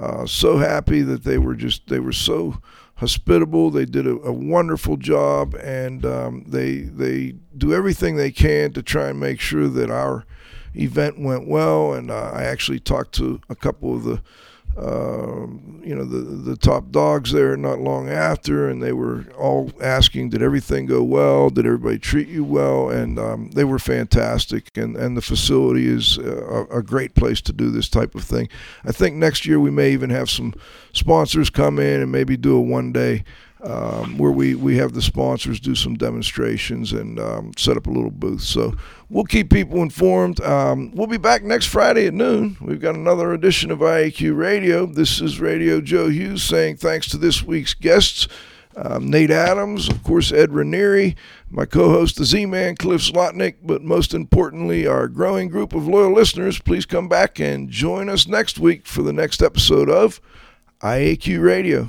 [0.00, 2.60] uh, so happy that they were just they were so
[2.96, 3.70] hospitable.
[3.70, 8.82] They did a, a wonderful job, and um, they they do everything they can to
[8.82, 10.24] try and make sure that our
[10.74, 14.22] event went well, and uh, I actually talked to a couple of the,
[14.76, 15.46] uh,
[15.82, 20.30] you know, the the top dogs there not long after, and they were all asking,
[20.30, 21.50] "Did everything go well?
[21.50, 26.18] Did everybody treat you well?" And um, they were fantastic, and and the facility is
[26.18, 28.48] a, a, great place to do this type of thing.
[28.84, 30.54] I think next year we may even have some
[30.92, 33.24] sponsors come in and maybe do a one day
[33.64, 37.90] um, where we, we have the sponsors do some demonstrations and um, set up a
[37.90, 38.42] little booth.
[38.42, 38.74] So
[39.08, 40.40] we'll keep people informed.
[40.42, 42.56] Um, we'll be back next Friday at noon.
[42.60, 44.86] We've got another edition of IAQ Radio.
[44.86, 48.28] This is Radio Joe Hughes saying thanks to this week's guests.
[48.76, 51.16] Um, Nate Adams, of course, Ed Ranieri,
[51.48, 55.86] my co host, the Z Man, Cliff Zlotnik, but most importantly, our growing group of
[55.86, 56.58] loyal listeners.
[56.58, 60.20] Please come back and join us next week for the next episode of
[60.80, 61.88] IAQ Radio.